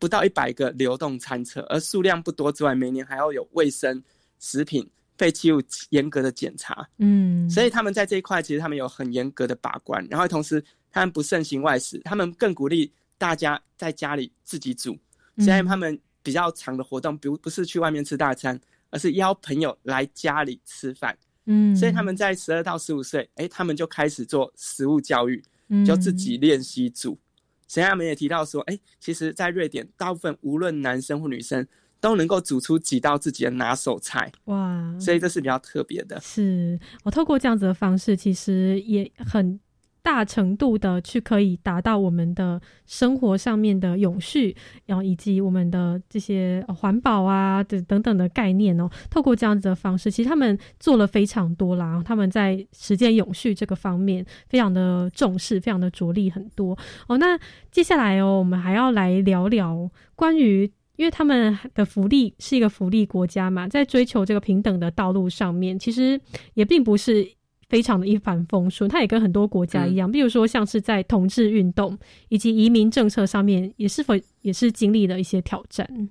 [0.00, 4.02] 不到一百个流动餐车，而数量不多之外，每年还要有卫生
[4.40, 4.84] 食品。
[5.22, 10.60] 废弃物严格的检查，嗯，所以他们在这一块其实他们有很严格的把关，然后同时
[10.90, 14.98] 他们不盛行外食，他们更鼓励大家在家里自己煮。
[15.36, 18.60] 现在他们比较长的活动，不不是去外面吃大餐，
[18.90, 21.16] 而是邀朋友来家里吃饭。
[21.44, 25.40] 嗯，所以他们在十二到十五岁，哎，他们就开始做食物教育，
[25.86, 27.16] 就自己练习煮。
[27.68, 31.64] 所以他们也提到说，哎，其实，在瑞典，大部分无论男生或女生。
[32.02, 36.20] 都能够煮出几道自己的拿手菜哇，所以这是比较特别的。
[36.20, 39.60] 是我透过这样子的方式，其实也很
[40.02, 48.90] 大程度的去可以达到我们的生活上面的永续，然后以及我们的这些环保啊的等等的概念哦。
[49.08, 52.02] 透过这样子的方式，其实他们做了非常多啦。
[52.04, 56.76] 他们在实践永续这个方面非常的重视，非常的着力很多
[57.06, 57.16] 哦。
[57.16, 57.38] 那
[57.70, 60.68] 接下来哦，我们还要来聊聊关于。
[61.02, 66.18] 因为他们的福利是一个福利国家嘛，在追求这个平等的道路上面，其实
[66.54, 67.28] 也并不是
[67.68, 68.88] 非常的一帆风顺。
[68.88, 71.98] 它也跟很多国家一样，比如说像是在同志运动
[72.28, 76.08] 以及移民政策上面，也是否也是经历了一些挑战。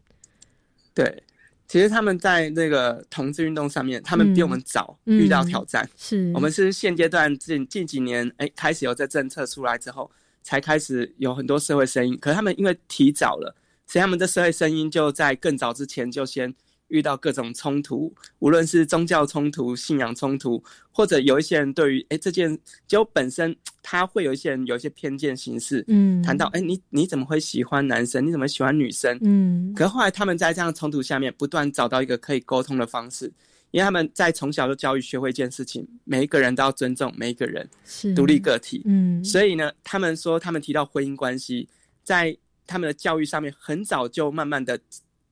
[0.94, 1.24] 对，
[1.70, 5.90] 其实他们在那个同志运动上面，他们比我们早遇到挑战。
[5.96, 10.12] 是我们是现阶段近近几年，哎，开始有这政策出来之后，
[10.44, 12.18] 才开始有很多社会声音。
[12.20, 13.56] 可是他们因为提早了，
[13.92, 16.56] 所以他们的社会声音就在更早之前就先。
[16.88, 20.62] 遇到各种冲突，无论是宗教冲突、信仰冲突，
[20.92, 28.28] 或者有一些人对于哎这件就本身他会有一些人有一些偏见形式，嗯，谈到哎你你怎么会喜欢男生？
[28.28, 29.18] 你怎么喜欢女生？
[29.22, 33.32] 嗯，可是后来他们在这样冲突下面不断找到一个可以沟通的方式，
[33.72, 41.70] 因为他们在从小就教育学会一件事情，每一个人都要尊重每一个人是独立个体，嗯，所以呢，他们说他们提到婚姻关系，
[42.04, 42.38] 在
[42.72, 44.80] 他们的教育上面很早就慢慢的。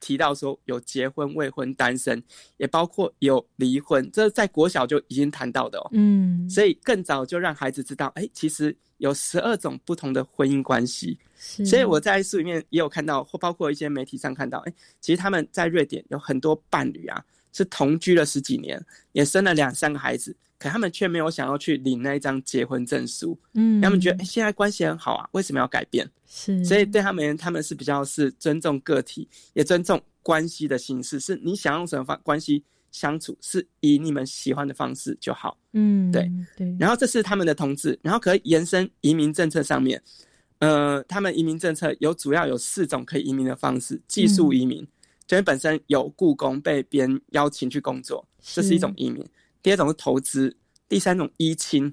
[0.02, 2.22] 提到说有结婚、未婚、单身，
[2.56, 5.90] 也包括有离婚，这在国小就已经谈到的哦。
[5.92, 11.18] 嗯，所以更早就让孩子知道，哎，其实有十二种不同的婚姻关系。
[11.36, 14.72] 所以我在书里面也有看到，或包括一些媒体上看到，哎，
[15.02, 17.22] 其实他们在瑞典有很多伴侣啊，
[17.52, 18.82] 是同居了十几年，
[19.12, 23.36] 也生了两三个孩子，可他们却没有想要去领那一张结婚证书。
[23.54, 26.08] 嗯，他们觉得现在关系很好啊，为什么要改变？
[26.26, 31.18] 是，所以对他们，他们是比较是尊重个体，也尊重关系的形式。
[31.18, 35.56] 是你想用什么方关系相处，是以你们喜欢的方式就好。
[35.72, 36.76] 嗯，对对。
[36.78, 40.00] 然后这是他们的同志，然后可以延伸移民政策上面。
[40.58, 44.86] 呃，他们移民政策有主要有四种可以移民的方式：技术移民，
[45.26, 49.24] 就是本身有雇工被别人邀请去工作，这是一种移民；
[49.62, 50.50] 第二种是投资；
[50.88, 51.92] 第三种依亲。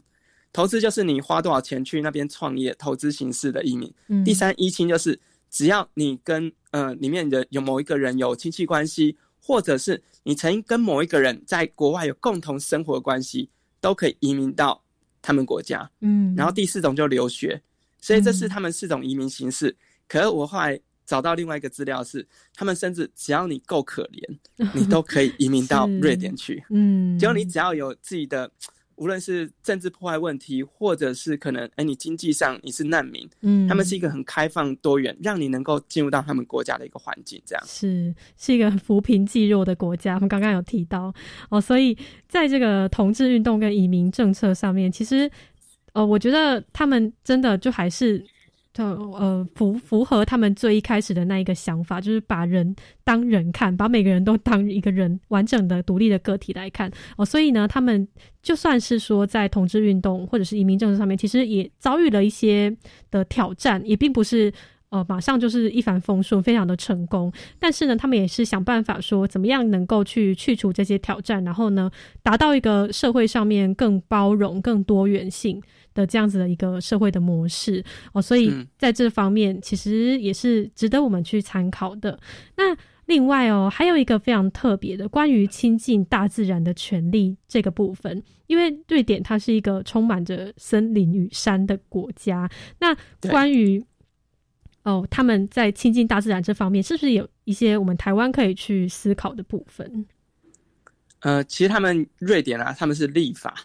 [0.54, 3.94] 投资就是你花多少钱去那边创业，投资形式的移民。
[4.26, 5.20] 第三，依亲就是
[5.52, 13.48] 只要你跟呃里面的有某一个人有亲戚关系，或者是你曾经跟某一个人在国外有共同生活关系，
[13.80, 14.82] 都可以移民到
[15.22, 15.88] 他们国家。
[16.00, 17.62] 嗯，然后第四种就留学，
[18.02, 19.76] 所以这是他们四种移民形式。
[20.08, 24.38] 可是我后来找到另外一个资料是，他们甚至只要你够可怜，
[24.78, 26.64] 你都可以移民到 瑞典去。
[26.70, 28.52] 嗯，只要你只要有自己的。
[29.00, 40.16] 无论是政治破坏问题，或者是可能，哎，你经济上你是难民，嗯，他们是一个很开放多元，让你能够进入到他们国家的一个环境，这样是是一个扶贫济弱的国家。
[40.16, 41.14] 我们刚刚有提到
[41.52, 41.96] 哦，所以
[42.28, 45.30] 在这个同志运动跟移民政策上面，其实，
[45.94, 48.26] 呃，我觉得他们真的就还是。
[48.86, 57.26] 呃，符符合他们最一开始的那一个想法，就是把人当人看，把每个人都当一个人完整的、独立的个体来看哦。
[57.26, 58.08] 所以呢，他们
[58.42, 62.76] 就算是说在同志运动或者是移民政策上面，其实也遭遇了一些
[63.10, 64.52] 的挑战，也并不是
[64.90, 67.32] 呃马上就是一帆风顺、非常的成功。
[67.60, 71.90] 但是呢，他们也是想办法说，怎么样能够去去除这些挑战，然后呢，
[72.22, 75.62] 达到一个社会上面更包容、更多元性。
[75.98, 77.84] 的这样子的一个社会的模式
[78.14, 82.20] 哦，所以在这方面其实也是值得我们去参考的。
[82.56, 82.78] 那
[83.08, 92.48] 另外哦，还有一个非常特别的关于亲近大自然的权利这个部分，因为瑞典它是一个充满着森林与山的国家。
[92.80, 92.96] 那
[93.30, 93.84] 关于
[94.84, 100.06] 哦，他们在亲近大自然这方面，是不是有一些我们台湾可以去思考的部分？
[101.22, 103.56] 呃，其实他们瑞典啊，他们是立法。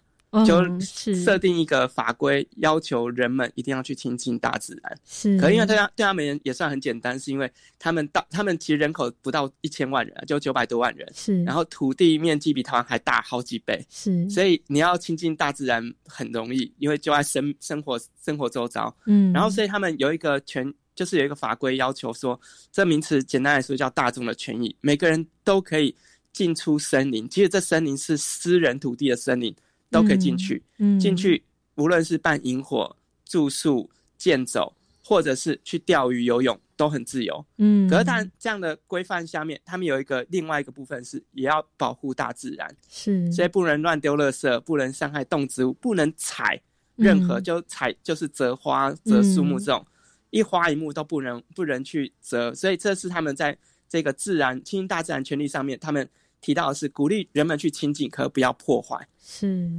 [0.46, 4.98] 就设定一个法规，要求人们一定要去亲近大自然。
[5.04, 11.06] 是，可因为对他对他们也算很简单，是因为他们到他们其实人口不到一千万人，就九百多万人。
[11.14, 13.84] 是，然后土地面积比台湾还大好几倍。
[13.90, 18.94] 是，所以你要亲近大自然很容易，因为就在生生活生活周遭。
[19.04, 22.40] 嗯，然后所以他们有一个权，就是有一个法规要求说，
[22.72, 25.94] 这名词简单来说叫大众的权益，每个人都可以
[26.32, 27.28] 进出森林。
[27.28, 29.54] 其实这森林是私人土地的森林。
[29.92, 31.44] 都可以进去，嗯进去
[31.76, 34.74] 无论是办萤火、住宿、健走，
[35.04, 37.44] 或者是去钓鱼、游泳，都很自由。
[37.58, 42.74] 嗯，可是但这样的规范下面，他们有一个另外一个部分是，也要保护大自然。
[42.88, 46.60] 是，所以不能乱丢垃圾，不能伤害动植物，不能采
[46.96, 49.86] 任何就采就是折花、折树木这种
[50.30, 52.54] 一花一木都不能不能去折。
[52.54, 53.56] 所以这是他们在
[53.88, 56.08] 这个自然亲近大自然权利上面，他们。
[56.42, 58.98] 提到的是鼓励人们去亲近，可不要破坏。
[59.18, 59.70] 是，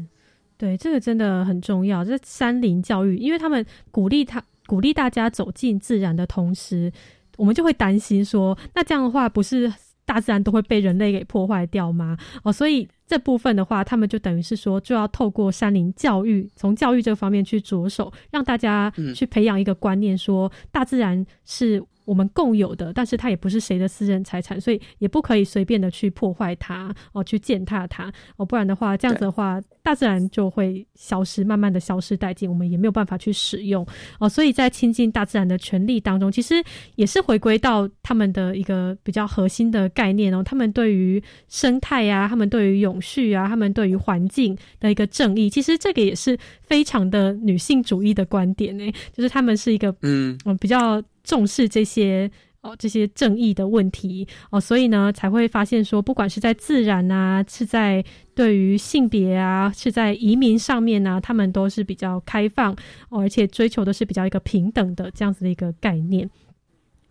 [0.57, 2.03] 对，这个真的很重要。
[2.03, 6.91] 这山林教育，因为他们鼓励他鼓励大家走进自然的同时，
[7.37, 9.71] 我们就会担心说，那这样的话，不是
[10.05, 12.17] 大自然都会被人类给破坏掉吗？
[12.43, 33.85] 哦，所以这部分的话，他们就等于是说，就要透过山林教育，从教育这方面去着手，让大家去培养一个观念，说大自然是我们共有的，但是它也不是谁的私人财产，所以也不可以随便的去破坏它哦，去践踏它哦，不然的话，这样子的话，大自然就会消失，慢慢的消失殆尽，我们也没有办法去使用
[34.19, 34.27] 哦。
[34.27, 36.55] 所以在亲近大自然的权利当中，其实
[36.95, 40.43] 也是回归到他们的一个比较核心的概念哦。
[40.43, 51.01] 他们对于生态啊，他们对于永续啊，他们对于环境的一个正义，其实这个也是非常的女性主义的观点呢，就是他们是一个嗯嗯比较。
[51.23, 52.29] 重视这些
[52.61, 58.03] 哦，这些正义的问题哦，所以呢，才会发现说，不管是在自然啊，是在
[58.33, 62.71] 对于性别啊，是在移民上面呢，他们都是比较开放
[63.09, 66.29] 哦，而且追求的是比较一个平等的这样子的一个概念。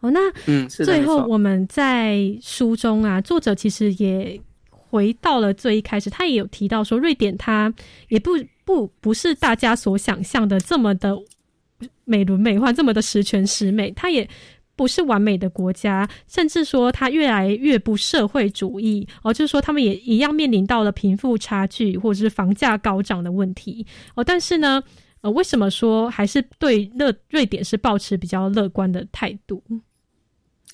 [0.00, 4.40] 哦，那嗯，最后我们在书中啊，作者其实也
[4.70, 7.72] 回到了最一开始，他也有提到说，瑞典它
[8.08, 8.30] 也不
[8.64, 11.14] 不不是大家所想象的这么的。
[12.04, 14.28] 美轮美奂这么的十全十美，它也
[14.74, 24.24] 不是完美的国家，甚至说它越来越不社会主义哦，就是说他们也一样面临到了贫富差距或者是房价高涨的问题哦。
[24.24, 24.82] 但是呢，
[25.20, 29.62] 呃，为什么说还是对乐瑞典是保持比较乐观的态度？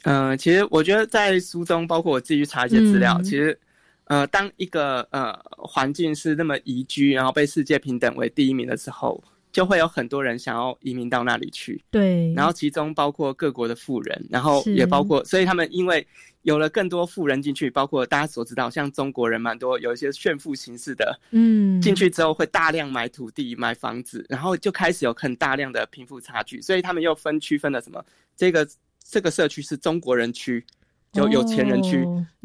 [0.04, 3.58] 嗯，其实我觉得在书中，包括我自己去查一些资料，其实
[4.04, 9.22] 呃，当一个呃环境是那么宜居，然后被世界平等为第一名的时候。
[9.58, 16.06] 就会有很多人想要移民到那里去，对，然后其中包括各国的富人，然后也包括，所以他们因为
[16.42, 28.00] 有了更多富人进去，包括大家所知道，像中国人蛮多有一些炫富形式的，嗯，进去之后会大量买土地、买房子，然后就开始有很大量的贫富差距，所以他们又分区分了什么？
[28.36, 28.64] 这个
[29.02, 30.64] 这个社区是中国人区，
[31.12, 32.04] 就有钱人区；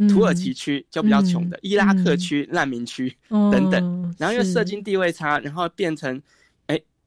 [0.10, 6.20] 土耳其区就比较穷的，伊拉克区难民区等等，然后因为社经地位差，然后变成。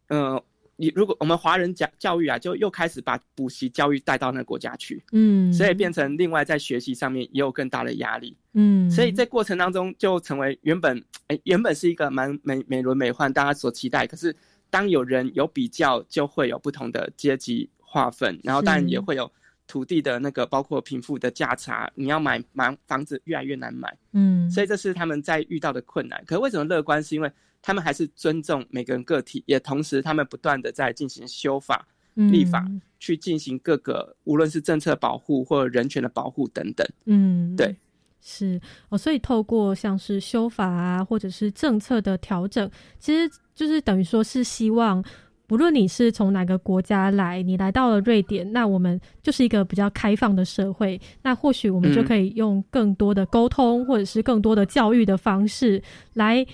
[0.08, 0.40] 嗯，
[0.76, 14.34] 你如果我们华人教教育啊，就又开始把补习教育带到那个国家去，嗯，所以变成另外在学习上面也有更大的压力，嗯，所以在过程当中就成为原本哎原本是一个蛮美美轮美奂大家所期待，可是
[14.68, 19.30] 当有人有比较，就会有不同的阶级划分，然后当然也会有
[19.66, 26.22] 土地的那个包括贫富的价差，你要买买房子越来越难买，嗯，所以这是他们在遇到的困难。
[26.26, 27.02] 可为什么乐观？
[27.02, 27.32] 是因为
[27.66, 32.64] 他们还是尊重每个人个体，也同时他们不断的在进行修法、立法，
[33.00, 36.86] 去进行各个无论是政策保护或者人权的保护等等。
[37.06, 37.74] 嗯，对，
[38.20, 45.04] 是哦，所以透过像是修法啊，或者是政策的调整，其实就是等于说是希望，
[45.48, 55.82] 不论你是从哪个国家来，你来到了瑞典，那我们就是一个比较开放的社会，那或许我们就可以用更多的沟通，或者是更多的教育的方式
[56.14, 56.46] 来。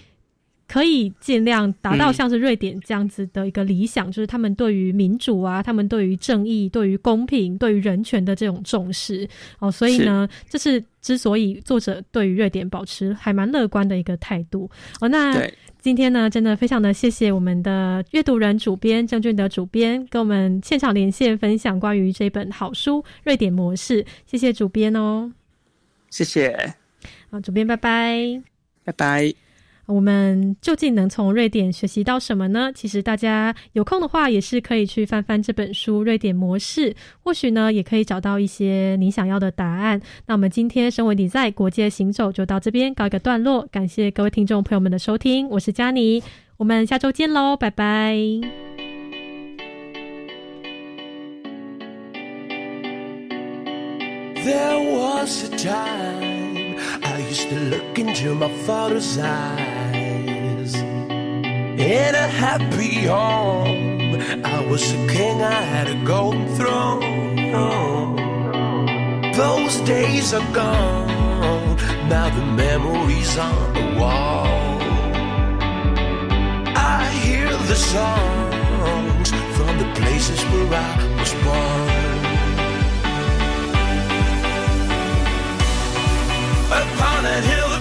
[0.73, 9.71] 可以尽量达到像是瑞典这样子的一个理想，就是他们对于民主啊，他们对于正义、对于公平、对于人权的这种重视哦。
[9.71, 15.09] 所以呢，这是之所以作者对于瑞典保持还蛮乐观的一个态度哦。
[15.11, 15.47] 那
[15.79, 25.31] 今天呢，真的非常的谢谢我们的阅读人主编郑俊德主编跟我们现场连线分享关于这本好书《瑞典模式》，谢谢主编哦。
[26.09, 26.73] 谢谢。
[27.31, 28.43] 好，主编，拜拜。
[28.85, 29.52] 拜拜。
[29.87, 32.71] 我们究竟能从瑞典学习到什么呢？
[32.75, 40.01] 其实大家有空的话，也是可以去翻翻这本书《瑞典模式》，或许呢，也可以找到一些你想要的答案。
[40.27, 46.23] 那我们今天身为你在国界行走就到这边告一个段落，感谢各位听众朋友们的收听，我是佳妮，
[46.57, 48.17] 我们下周见喽，拜拜。
[54.45, 56.42] There was a time
[57.33, 60.75] used to look into my father's eyes.
[60.75, 67.01] In a happy home, I was a king, I had a golden throne.
[69.33, 71.77] Those days are gone,
[72.11, 74.47] now the memories on the wall.
[76.77, 82.02] I hear the songs from the places where I was born.
[86.73, 87.72] up on that hill